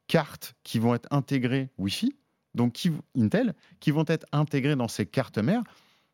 [0.08, 2.16] cartes qui vont être intégrées Wi-Fi,
[2.54, 5.64] donc qui, Intel, qui vont être intégrées dans ces cartes mères.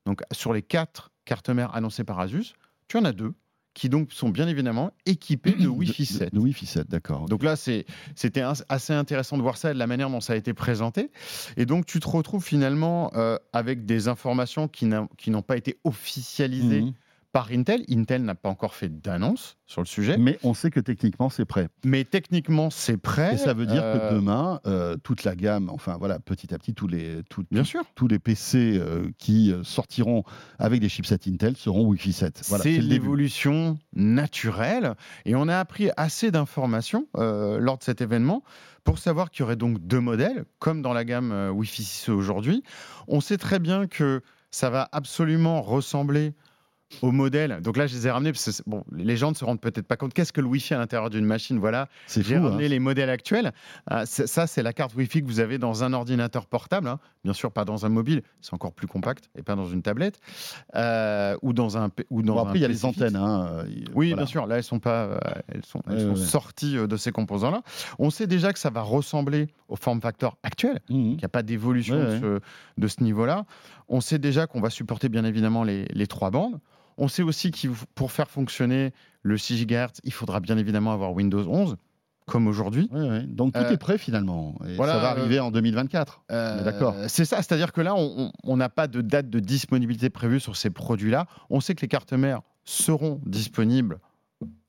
[0.05, 2.53] Donc, sur les quatre cartes mères annoncées par Asus,
[2.87, 3.33] tu en as deux
[3.77, 6.33] qui donc sont bien évidemment équipés de Wi-Fi 7.
[6.33, 7.29] De, Wi-Fi 7, d'accord.
[7.29, 10.35] Donc là, c'était assez intéressant de voir ça et de la manière dont ça a
[10.35, 11.11] été présenté.
[11.57, 16.81] Et donc, tu te retrouves finalement euh, avec des informations qui n'ont pas été officialisées.
[16.81, 16.93] Mhm
[17.37, 17.83] par Intel.
[17.87, 20.17] Intel n'a pas encore fait d'annonce sur le sujet.
[20.17, 21.69] Mais on sait que techniquement, c'est prêt.
[21.85, 23.35] Mais techniquement, c'est prêt.
[23.35, 26.57] Et ça veut dire que euh, demain, euh, toute la gamme, enfin voilà, petit à
[26.57, 27.21] petit, tous les,
[27.51, 27.83] Bien sûr.
[27.93, 30.23] tous les PC euh, qui sortiront
[30.57, 32.39] avec des chipsets Intel seront Wi-Fi 7.
[32.41, 34.95] c'est l'évolution naturelle.
[35.25, 38.41] Et on a appris assez d'informations lors de cet événement
[38.83, 42.63] pour savoir qu'il y aurait donc deux modèles, comme dans la gamme Wi-Fi 6 aujourd'hui.
[43.07, 46.33] On sait très bien que ça va absolument ressembler
[47.01, 47.59] au modèle.
[47.61, 49.85] Donc là, je les ai ramenés parce que bon, les gens ne se rendent peut-être
[49.87, 50.13] pas compte.
[50.13, 51.59] Qu'est-ce que le Wi-Fi à l'intérieur d'une machine?
[51.59, 52.69] Voilà, j'ai ramené hein.
[52.69, 53.51] les modèles actuels.
[53.91, 56.87] Euh, ça, c'est la carte Wi-Fi que vous avez dans un ordinateur portable.
[56.87, 56.99] Hein.
[57.23, 60.19] Bien sûr, pas dans un mobile, c'est encore plus compact et pas dans une tablette
[60.75, 63.15] euh, ou dans un ou dans après, il y a les antennes.
[63.15, 64.47] Hein, euh, oui, bien sûr.
[64.47, 65.19] Là, elles sont pas,
[65.53, 67.63] elles sont, elles sont sorties de ces composants-là.
[67.99, 70.79] On sait déjà que ça va ressembler au form factor actuel.
[70.89, 70.95] Mmh.
[70.95, 72.39] Il n'y a pas d'évolution de ce,
[72.77, 73.45] de ce niveau-là.
[73.89, 76.59] On sait déjà qu'on va supporter bien évidemment les, les trois bandes.
[76.97, 78.91] On sait aussi que pour faire fonctionner
[79.21, 81.77] le 6 GHz, il faudra bien évidemment avoir Windows 11
[82.27, 82.89] comme aujourd'hui.
[83.27, 84.55] Donc tout euh, est prêt finalement.
[84.67, 86.23] Et ça va arriver en 2024.
[86.29, 86.93] Euh, D'accord.
[87.07, 90.69] C'est ça, c'est-à-dire que là, on n'a pas de date de disponibilité prévue sur ces
[90.69, 91.25] produits-là.
[91.49, 93.99] On sait que les cartes mères seront disponibles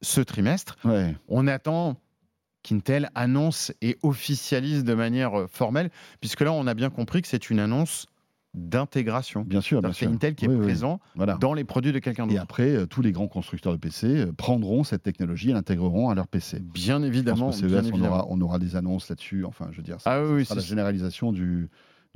[0.01, 0.77] ce trimestre.
[1.29, 1.97] On attend
[2.63, 7.51] qu'Intel annonce et officialise de manière formelle, puisque là, on a bien compris que c'est
[7.51, 8.07] une annonce
[8.59, 9.43] d'intégration.
[9.43, 11.01] Bien sûr, bien C'est Intel qui est présent
[11.41, 12.37] dans les produits de quelqu'un d'autre.
[12.37, 16.11] Et après, euh, tous les grands constructeurs de PC euh, prendront cette technologie et l'intégreront
[16.11, 16.61] à leur PC.
[16.61, 17.51] Bien évidemment.
[18.29, 19.45] On, aura, des annonces là-dessus.
[19.45, 21.69] Enfin, je veux dire, ça, ah, oui, la généralisation du,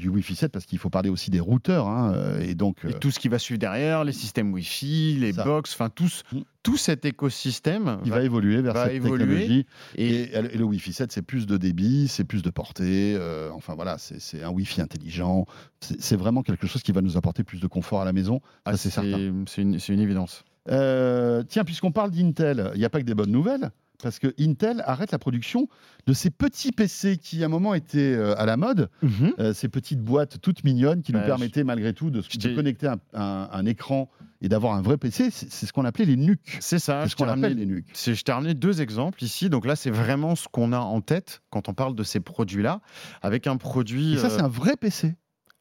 [0.03, 1.87] du Wi-Fi 7 parce qu'il faut parler aussi des routeurs.
[1.87, 5.33] Hein, euh, et donc, et tout ce qui va suivre derrière, les systèmes Wi-Fi, les
[5.33, 6.41] box, enfin mm.
[6.63, 7.99] tout cet écosystème.
[8.05, 9.65] Il va, évoluer vers cette technologie.
[9.97, 13.15] Et, le Wi-Fi 7, c'est plus de débit, c'est plus de portée.
[13.17, 15.47] Euh, enfin voilà, c'est un Wi-Fi intelligent.
[15.81, 18.41] C'est vraiment quelque chose qui va nous apporter plus de confort à la maison.
[18.65, 19.45] Ah, c'est certain.
[19.47, 20.45] C'est une, une, évidence.
[20.69, 23.71] Euh, tiens, puisqu'on parle d'Intel, il n'y a pas que des bonnes nouvelles
[24.03, 25.69] parce que Intel arrête la production
[26.07, 29.33] de ces petits PC qui à un moment étaient euh, à la mode, mhm.
[29.39, 32.23] euh, ces petites boîtes toutes mignonnes qui nous permettaient malgré tout de,
[32.55, 34.11] connecter un, écran
[34.43, 35.31] et d'avoir un vrai PC.
[35.31, 36.59] C'est ce qu'on appelait les NUC.
[36.61, 37.09] C'est ça.
[37.09, 37.87] ce qu'on appelle les NUC.
[37.95, 39.49] Je t'ai ramené deux exemples ici.
[39.49, 42.81] Donc là, c'est vraiment ce qu'on a en tête quand on parle de ces produits-là,
[43.23, 44.15] avec un produit.
[44.15, 45.15] Et ça, c'est euh, un vrai PC.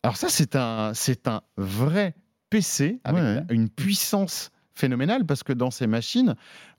[0.04, 2.16] Alors ça, c'est un, c'est un vrai
[2.50, 6.36] PC avec une puissance phénoménale parce que dans ces machines,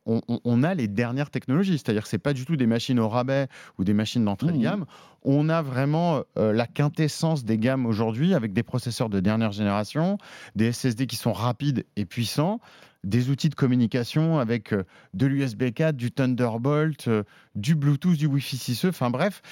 [0.06, 1.78] on, a les dernières technologies.
[1.78, 3.48] C'est-à-dire que ce pas du tout des machines au rabais
[3.78, 4.62] ou des machines d'entrée de mmh.
[4.62, 4.86] gamme.
[5.22, 10.18] On a vraiment euh, la quintessence des gammes aujourd'hui avec des processeurs de dernière génération,
[10.56, 12.60] des SSD qui sont rapides et puissants,
[13.04, 14.84] des outils de communication avec euh,
[15.14, 17.22] de l'USB 4, du Thunderbolt, euh,
[17.54, 19.42] du Bluetooth, du Wi-Fi 6E, enfin bref.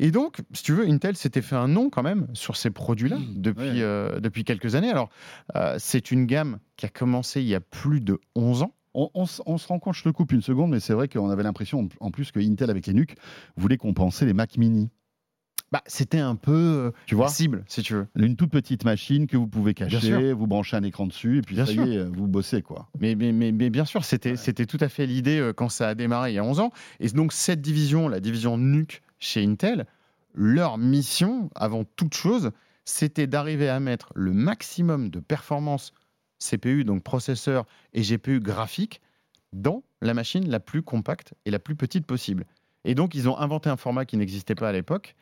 [0.00, 3.18] Et donc, si tu veux, Intel s'était fait un nom quand même sur ces produits-là
[3.18, 3.34] mmh.
[3.36, 3.80] depuis,
[4.20, 4.90] depuis quelques années.
[4.90, 5.10] Alors,
[5.78, 8.74] c'est une gamme qui a commencé il y a plus de 11 ans.
[8.94, 11.88] On, se rend compte, je te coupe une seconde, mais c'est vrai qu'on avait l'impression
[12.00, 13.14] en plus que Intel avec les NUC
[13.56, 14.90] voulait compenser les Mac mini.
[15.72, 18.08] Bah, c'était un peu euh, tu vois cible, si tu veux.
[18.16, 21.54] Une toute petite machine que vous pouvez cacher, vous branchez un écran dessus, et puis
[21.54, 22.62] ça y est, vous bossez.
[22.62, 22.88] quoi.
[22.98, 25.94] Mais, mais, mais, bien sûr, c'était c'était tout à fait l'idée euh, quand ça a
[25.94, 26.72] démarré il y a 11 ans.
[26.98, 29.86] Et donc, cette division, la division NUC chez Intel,
[30.34, 32.50] leur mission, avant toute chose,
[32.84, 35.92] c'était d'arriver à mettre le maximum de performance
[36.40, 39.00] CPU, donc processeur, et GPU graphique,
[39.52, 42.46] dans la machine la plus compacte et la plus petite possible.
[42.84, 45.16] Et donc, ils ont inventé un format qui n'existait pas à l'époque,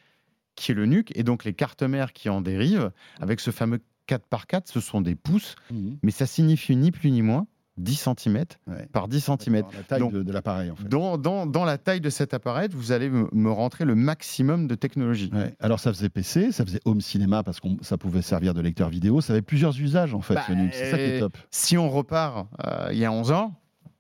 [0.55, 3.81] qui est le NUC, et donc les cartes mères qui en dérivent, avec ce fameux
[4.07, 5.95] 4 par 4 ce sont des pouces, mmh.
[6.03, 7.47] mais ça signifie ni plus ni moins
[7.79, 8.45] 10 cm
[8.93, 9.62] par 10 cm.
[9.76, 10.89] La taille de, l'appareil, en fait.
[10.89, 14.74] Dans, dans, dans, la taille de cet appareil, vous allez me, rentrer le maximum de
[14.74, 15.31] technologie.
[15.61, 18.89] Alors, ça faisait PC, ça faisait home cinéma parce que ça pouvait servir de lecteur
[18.89, 19.20] vidéo.
[19.20, 21.37] Ça avait plusieurs usages, en fait, bah, C'est ça qui est top.
[21.51, 23.55] Si on repart euh, il y a 11 ans,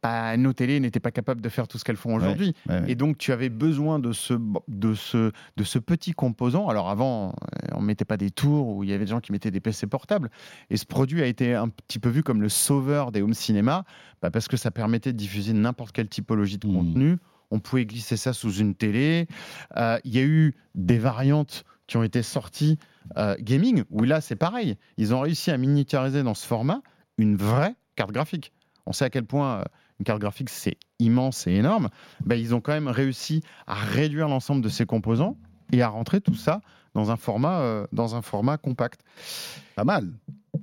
[0.08, 2.54] bah, nos télés n'étaient pas capables de faire tout ce qu'elles font aujourd'hui.
[2.86, 4.34] Et donc, tu avais besoin de ce,
[4.68, 6.68] de, ce, de ce petit composant.
[6.68, 9.20] Alors, avant, euh, on ne mettait pas des tours où il y avait des gens
[9.20, 10.30] qui mettaient des PC portables.
[10.70, 13.84] Et ce produit a été un petit peu vu comme le sauveur des home cinéma
[14.22, 16.72] bah, parce que ça permettait de diffuser n'importe quelle typologie de mmh.
[16.72, 17.16] contenu.
[17.50, 19.26] On pouvait glisser ça sous une télé.
[19.76, 22.78] Euh, il y a eu des variantes qui ont été sorties
[23.16, 24.76] euh, gaming, où là, c'est pareil.
[24.96, 26.82] Ils ont réussi à miniaturiser dans ce format
[27.18, 28.52] une vraie carte graphique.
[28.86, 29.64] On sait à quel point
[29.98, 31.88] une carte graphique, c'est immense et énorme,
[32.24, 35.36] ben, ils ont quand même réussi à réduire l'ensemble de ces composants
[35.72, 36.60] et à rentrer tout ça
[36.94, 39.00] dans un format, euh, dans un format compact.
[39.76, 40.12] Pas mal.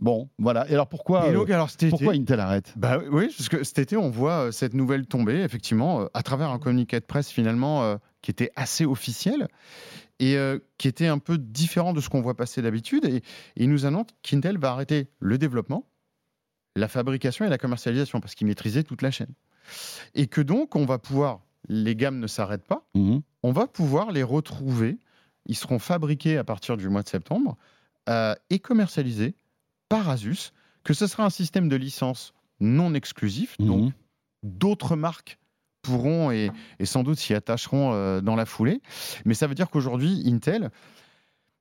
[0.01, 0.69] Bon, voilà.
[0.69, 2.73] Et alors pourquoi, donc, alors, pourquoi Intel arrête?
[2.75, 6.23] Bah, Oui, parce que cet été, on voit euh, cette nouvelle tomber, effectivement, euh, à
[6.23, 9.47] travers un communiqué de presse, finalement, qui était assez officiel
[10.19, 10.37] et
[10.77, 13.05] qui était un peu différent de ce qu'on voit passer d'habitude.
[13.05, 13.21] Et, et
[13.57, 15.85] il nous annonce qu'Intel va arrêter le développement
[16.75, 19.33] la fabrication et la commercialisation, parce qu'ils maîtrisaient toute la chaîne.
[20.13, 23.21] Et que donc, on va pouvoir, les gammes ne s'arrêtent pas, mhm.
[23.43, 24.97] on va pouvoir les retrouver,
[25.45, 27.57] ils seront fabriqués à partir du mois de septembre
[28.09, 29.35] euh, et commercialisés
[29.89, 30.51] par Asus,
[30.83, 33.67] que ce sera un système de licence non exclusif, mhm.
[33.67, 33.93] donc
[34.43, 35.39] d'autres marques
[35.81, 36.51] pourront et,
[36.83, 38.81] sans doute s'y attacheront euh, dans la foulée.
[39.23, 40.71] Mais ça veut dire qu'aujourd'hui, Intel,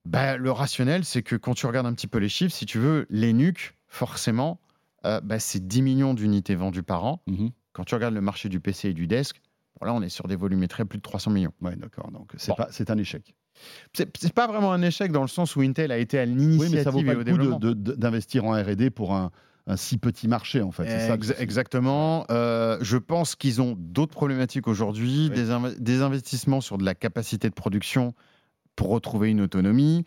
[0.06, 2.78] bah, le rationnel, c'est que quand tu regardes un petit peu les chiffres, si tu
[2.78, 4.60] veux, les NUC, forcément,
[5.05, 7.22] euh, bah, c'est 10 millions d'unités vendues par an.
[7.26, 7.50] Mhm.
[7.72, 9.40] Quand tu regardes le marché du PC et du desk,
[9.82, 11.52] là, on est sur des volumétries plus de 300 millions.
[11.61, 12.11] Oui, d'accord.
[12.11, 13.34] Donc, c'est pas, c'est un échec.
[13.92, 16.76] C'est pas vraiment un échec dans le sens où Intel a été à l'initiative oui,
[16.76, 19.30] mais ça vaut pas le coup d'investir en R&D pour un,
[19.76, 20.86] si petit marché en fait.
[21.07, 22.26] Ça exactement.
[22.30, 25.46] Euh, je pense qu'ils ont d'autres problématiques aujourd'hui, des,
[25.78, 28.14] des, investissements sur de la capacité de production
[28.76, 30.05] pour retrouver une autonomie.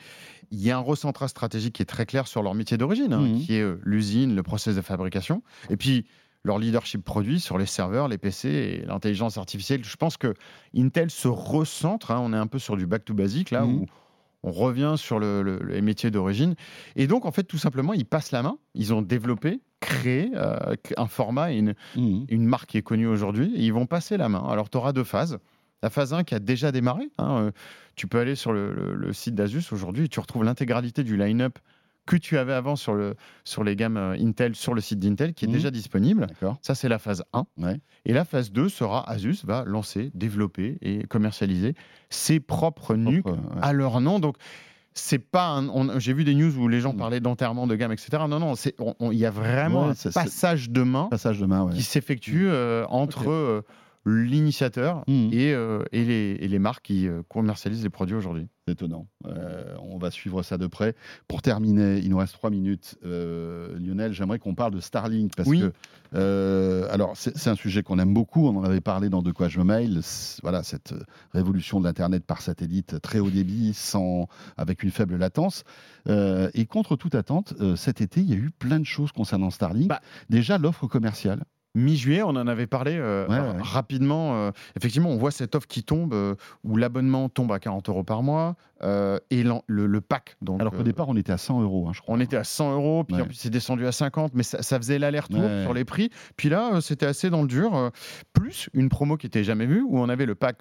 [0.51, 3.21] Il y a un recentrage stratégique qui est très clair sur leur métier d'origine, hein,
[3.21, 3.39] Mhm.
[3.41, 5.41] qui est euh, l'usine, le process de fabrication.
[5.69, 6.05] Et puis,
[6.43, 9.83] leur leadership produit sur les serveurs, les PC et l'intelligence artificielle.
[9.83, 10.33] Je pense que
[10.75, 12.11] Intel se recentre.
[12.11, 13.73] hein, on est un peu sur du back to basic, là, Mhm.
[13.75, 13.85] où
[14.43, 16.55] on revient sur le, le- les métiers d'origine.
[16.95, 18.57] Et donc, en fait, tout simplement, ils passent la main.
[18.75, 22.25] Ils ont développé, créé euh, un format et une, Mhm.
[22.29, 24.43] une marque qui est connue aujourd'hui, et ils vont passer la main.
[24.47, 25.39] Alors, tu auras deux phases.
[25.83, 27.09] La phase 1 qui a déjà démarré.
[27.17, 27.51] hein, euh,
[27.95, 31.17] tu peux aller sur le, le- le site d'Asus aujourd'hui et tu retrouves l'intégralité du
[31.17, 31.59] line-up
[32.07, 35.33] que tu avais avant sur, le, sur les gammes euh, Intel, sur le site d'Intel,
[35.33, 35.53] qui est Mhm.
[35.53, 36.27] déjà disponible.
[36.61, 37.45] Ça, c'est la phase 1.
[37.57, 37.79] Ouais.
[38.05, 41.75] Et la phase 2 sera Asus va lancer, développer et commercialiser
[42.09, 43.61] ses propres nuques Propre, ouais.
[43.61, 44.19] à leur nom.
[44.19, 44.37] Donc,
[44.93, 45.61] c'est pas.
[45.97, 46.97] J'ai vu des news où les gens Mm.
[46.97, 48.09] parlaient d'enterrement de gamme, etc.
[48.29, 48.53] Non, non,
[49.11, 51.73] il y a vraiment Ouais, un passage de main Passage de main, ouais.
[51.75, 53.61] qui s'effectue euh, entre euh,
[54.07, 58.47] l'initiateur et, euh, et, les, et les marques qui euh, commercialisent les produits aujourd'hui.
[58.65, 59.07] C'est étonnant.
[59.25, 60.95] Euh, on va suivre ça de près.
[61.27, 62.95] Pour terminer, il nous reste trois minutes.
[63.05, 65.63] Euh, Lionel, j'aimerais qu'on parle de Starlink parce Oui.
[66.13, 68.47] que, alors, c'est un sujet qu'on aime beaucoup.
[68.47, 70.01] On en avait parlé dans De quoi je me mail.
[70.41, 70.93] Voilà, cette
[71.33, 74.27] révolution de l'internet par satellite très haut débit, sans,
[74.57, 75.63] avec une faible latence.
[76.09, 79.89] Et contre toute attente, cet été, il y a eu plein de choses concernant Starlink.
[79.89, 80.01] Bah.
[80.29, 81.43] Déjà, l'offre commerciale.
[81.77, 83.61] Mi-juillet, on en avait parlé euh, Ouais, r- ouais.
[83.61, 84.35] rapidement.
[84.35, 88.03] euh, effectivement, on voit cette offre qui tombe, euh, où l'abonnement tombe à 40 euros
[88.03, 90.37] par mois, et le, le pack.
[90.41, 92.15] Donc, Alors qu'au départ, on était à 100 euros, hein, je crois.
[92.15, 93.21] On était à 100 euros, puis Ouais.
[93.23, 96.09] en plus c'est descendu à 50, mais ça, ça faisait l'aller-retour sur les prix.
[96.35, 97.91] Puis là, c'était assez dans le dur.
[98.33, 100.57] Plus une promo qui était jamais vue, où on avait le pack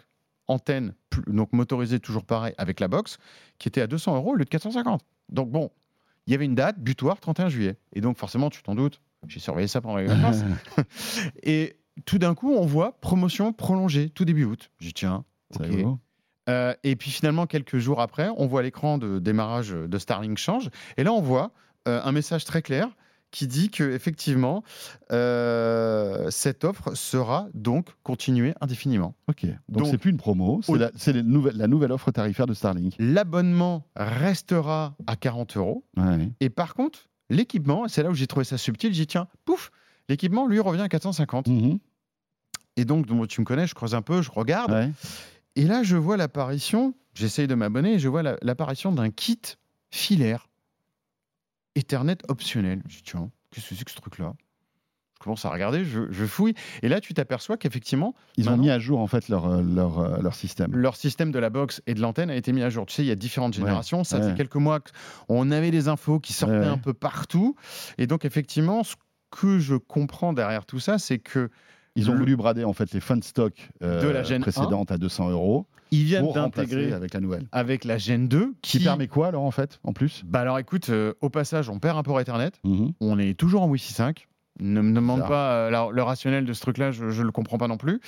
[0.49, 0.95] antenne,
[1.27, 3.19] donc motorisé toujours pareil, avec la box,
[3.59, 5.01] qui était à 200 euros au lieu de 450.
[5.29, 5.71] Donc bon,
[6.27, 7.77] il y avait une date, butoir, 31 juillet.
[7.95, 10.43] Et donc forcément, tu t'en doutes, j'ai surveillé ça pendant les vacances.
[11.43, 14.71] Et tout d'un coup, on voit promotion prolongée, tout début août.
[14.81, 15.67] Dit, tiens, C'est ok.
[15.67, 15.99] rigolo.
[16.49, 20.71] Euh, et puis finalement, quelques jours après, on voit l'écran de démarrage de Starlink change.
[20.97, 21.51] Et là, on voit
[21.89, 22.89] euh, un message très clair
[23.33, 24.63] qui dit que effectivement,
[25.13, 29.15] euh, cette offre sera donc continuée indéfiniment.
[29.29, 29.47] Ok.
[29.69, 30.61] Donc, c'est plus une promo,
[30.95, 31.23] c'est la,
[31.67, 32.95] nouvelle offre tarifaire de Starlink.
[32.99, 35.85] L'abonnement restera à 40 euros.
[35.97, 36.31] Ouais.
[36.41, 39.71] Et par contre, l'équipement, c'est là où j'ai trouvé ça subtil, j'ai tiens, pouf,
[40.09, 41.49] l'équipement lui revient à 450.
[41.49, 41.79] Mhm.
[42.77, 44.71] Et donc, donc, tu me connais, je creuse un peu, je regarde.
[44.71, 44.91] Ouais.
[45.55, 49.41] Et là, je vois l'apparition, j'essaye de m'abonner, et je vois la- l'apparition d'un kit
[49.91, 50.47] filaire
[51.75, 52.83] Ethernet optionnel.
[52.89, 54.35] Je dis, tiens, qu'est-ce que c'est que ce truc-là?
[55.19, 56.53] Je commence à regarder, je, je fouille,
[56.83, 59.99] et là, tu t'aperçois qu'effectivement, Ils ont mis à jour en fait leur, euh, leur,
[59.99, 60.77] euh, leur système.
[60.77, 62.85] leur système de la box et de l'antenne a été mis à jour.
[62.85, 64.05] Tu sais, il y a différentes Ouais, générations.
[64.05, 64.29] Ça ouais.
[64.31, 64.81] fait quelques mois
[65.29, 67.57] qu'on avait des infos qui sortaient Ouais, un peu partout.
[67.97, 68.95] Et donc, effectivement, ce
[69.31, 71.49] que je comprends derrière tout ça, c'est que
[71.97, 74.93] Ils ont le- voulu brader en fait les fun stock euh, De la Gen précédentes
[74.93, 77.47] à 200 euros ils viennent d'intégrer avec la nouvelle.
[77.53, 80.23] avec la Gen 2 Qui, qui, permet quoi alors en fait en plus?
[80.27, 82.51] Bah alors écoute, euh, au passage, on perd un port Ethernet.
[82.65, 82.93] Mhm.
[83.01, 84.27] On est toujours en Wi-Fi 5.
[84.59, 85.27] Ne me demande Ça.
[85.29, 88.01] pas euh, la- le rationnel de ce truc-là, je ne le comprends pas non plus.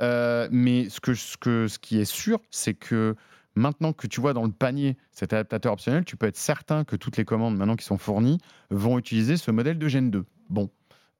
[0.00, 3.14] Euh, mais ce, que, ce, que, ce qui est sûr, c'est que
[3.54, 6.96] maintenant que tu vois dans le panier cet adaptateur optionnel, tu peux être certain que
[6.96, 8.38] toutes les commandes maintenant qui sont fournies
[8.70, 10.24] vont utiliser ce modèle de Gen 2.
[10.48, 10.70] Bon.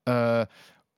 [0.09, 0.45] Euh,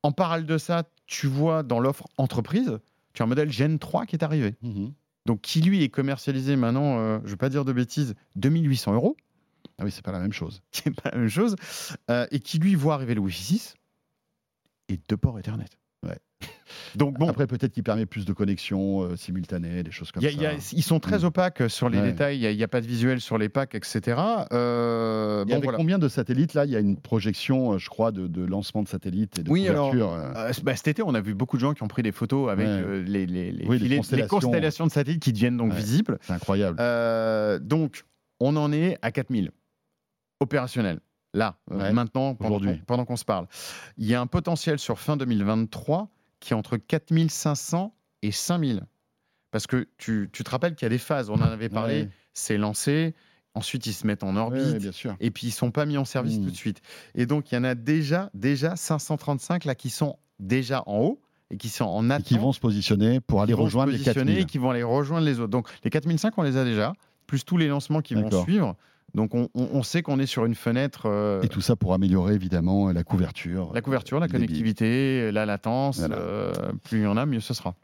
[0.03, 2.78] en parallèle de ça, tu vois dans l'offre entreprise,
[3.12, 4.55] tu as un modèle Gen 3 qui est arrivé.
[4.62, 4.93] Mhm.
[5.26, 8.93] Donc qui lui est commercialisé maintenant, euh, je ne vais pas dire de bêtises, 2800
[8.95, 9.16] euros
[9.78, 10.62] Ah oui, c'est pas la même chose.
[10.86, 11.56] n'est pas la même chose,
[12.10, 13.74] euh, et qui lui voit arriver le Wi-Fi 6
[14.88, 15.64] et deux ports Ethernet.
[16.06, 16.18] Ouais.
[16.96, 20.26] Donc bon, Après peut-être qu'il permet plus de connexions euh, simultanées, des choses comme il
[20.26, 20.36] y a- ça.
[20.36, 21.24] il y a- ils sont très Mm.
[21.24, 22.12] opaques sur les Ouais.
[22.12, 24.20] détails, il n'y a, pas de visuel sur les packs, etc.
[24.52, 25.78] Euh, Et bon, avec voilà.
[25.78, 26.66] combien de satellites là?
[26.66, 29.50] Il y a une projection, euh, je crois, de, de lancement de satellites et de
[29.50, 30.12] Oui, alors, couverture.
[30.36, 32.50] Euh, bah, cet été, on a vu beaucoup de gens qui ont pris des photos
[32.50, 33.02] avec Ouais.
[33.02, 34.86] les, les- les Oui, constellations.
[34.86, 35.78] de satellites qui deviennent donc Ouais.
[35.78, 36.18] visibles.
[36.20, 36.76] c'est incroyable.
[37.66, 38.04] Donc,
[38.40, 39.50] on en est à 4000
[40.41, 41.01] opérationnels.
[41.32, 41.93] Là, euh, Ouais.
[41.93, 42.78] maintenant, pendant Aujourd'hui.
[42.78, 43.47] qu'on- pendant qu'on se parle.
[43.99, 46.09] Il y a un potentiel sur fin 2023
[46.41, 48.82] qui est entre 4500 et 5000.
[49.51, 52.03] Parce que tu, tu te rappelles qu'il y a des phases, on en avait parlé,
[52.03, 52.11] Ouais.
[52.32, 53.14] c'est lancé,
[53.55, 55.16] ensuite ils se mettent en orbite, ouais, bien sûr.
[55.20, 56.80] et puis ils sont pas mis en service tout de suite.
[57.14, 61.20] Et donc il y en a déjà, déjà 535 là qui sont déjà en haut
[61.51, 64.32] et qui sont en Et attente qui vont se positionner pour aller rejoindre les positionner
[64.32, 64.39] 4000.
[64.43, 65.51] et qui vont aller rejoindre les autres.
[65.51, 66.93] Donc les 4005, on les a déjà,
[67.28, 68.76] plus tous les lancements qui vont suivre.
[69.14, 71.02] Donc on, on- sait qu'on est sur une fenêtre.
[71.06, 73.70] euh, Et tout ça pour améliorer évidemment la couverture.
[73.72, 76.16] la couverture, la connectivité, la latence, Voilà.
[76.16, 76.52] euh,
[76.82, 77.74] plus il y en a, mieux ce sera.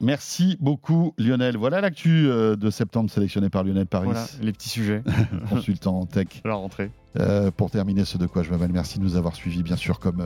[0.00, 1.56] Merci beaucoup Lionel.
[1.56, 4.06] Voilà l'actu euh, de septembre sélectionné par Lionel Paris.
[4.06, 5.02] Voilà les petits sujets.
[5.50, 6.26] Consultant en tech.
[6.44, 6.90] La rentrée.
[7.20, 10.00] Euh, pour terminer ce de quoi je mêle, merci de nous avoir suivis bien sûr
[10.00, 10.24] comme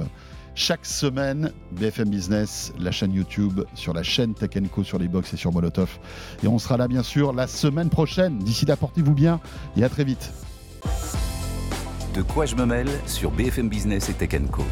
[0.56, 5.34] chaque semaine, BFM Business, la chaîne YouTube, sur la chaîne Tech Co, sur les box
[5.34, 5.98] et sur Molotov.
[6.42, 8.38] Et on sera là, bien sûr, la semaine prochaine.
[8.38, 9.38] D'ici là, portez-vous bien
[9.76, 10.32] et à très vite.
[12.14, 14.64] De quoi je me mêle sur BFM Business et Tech Co.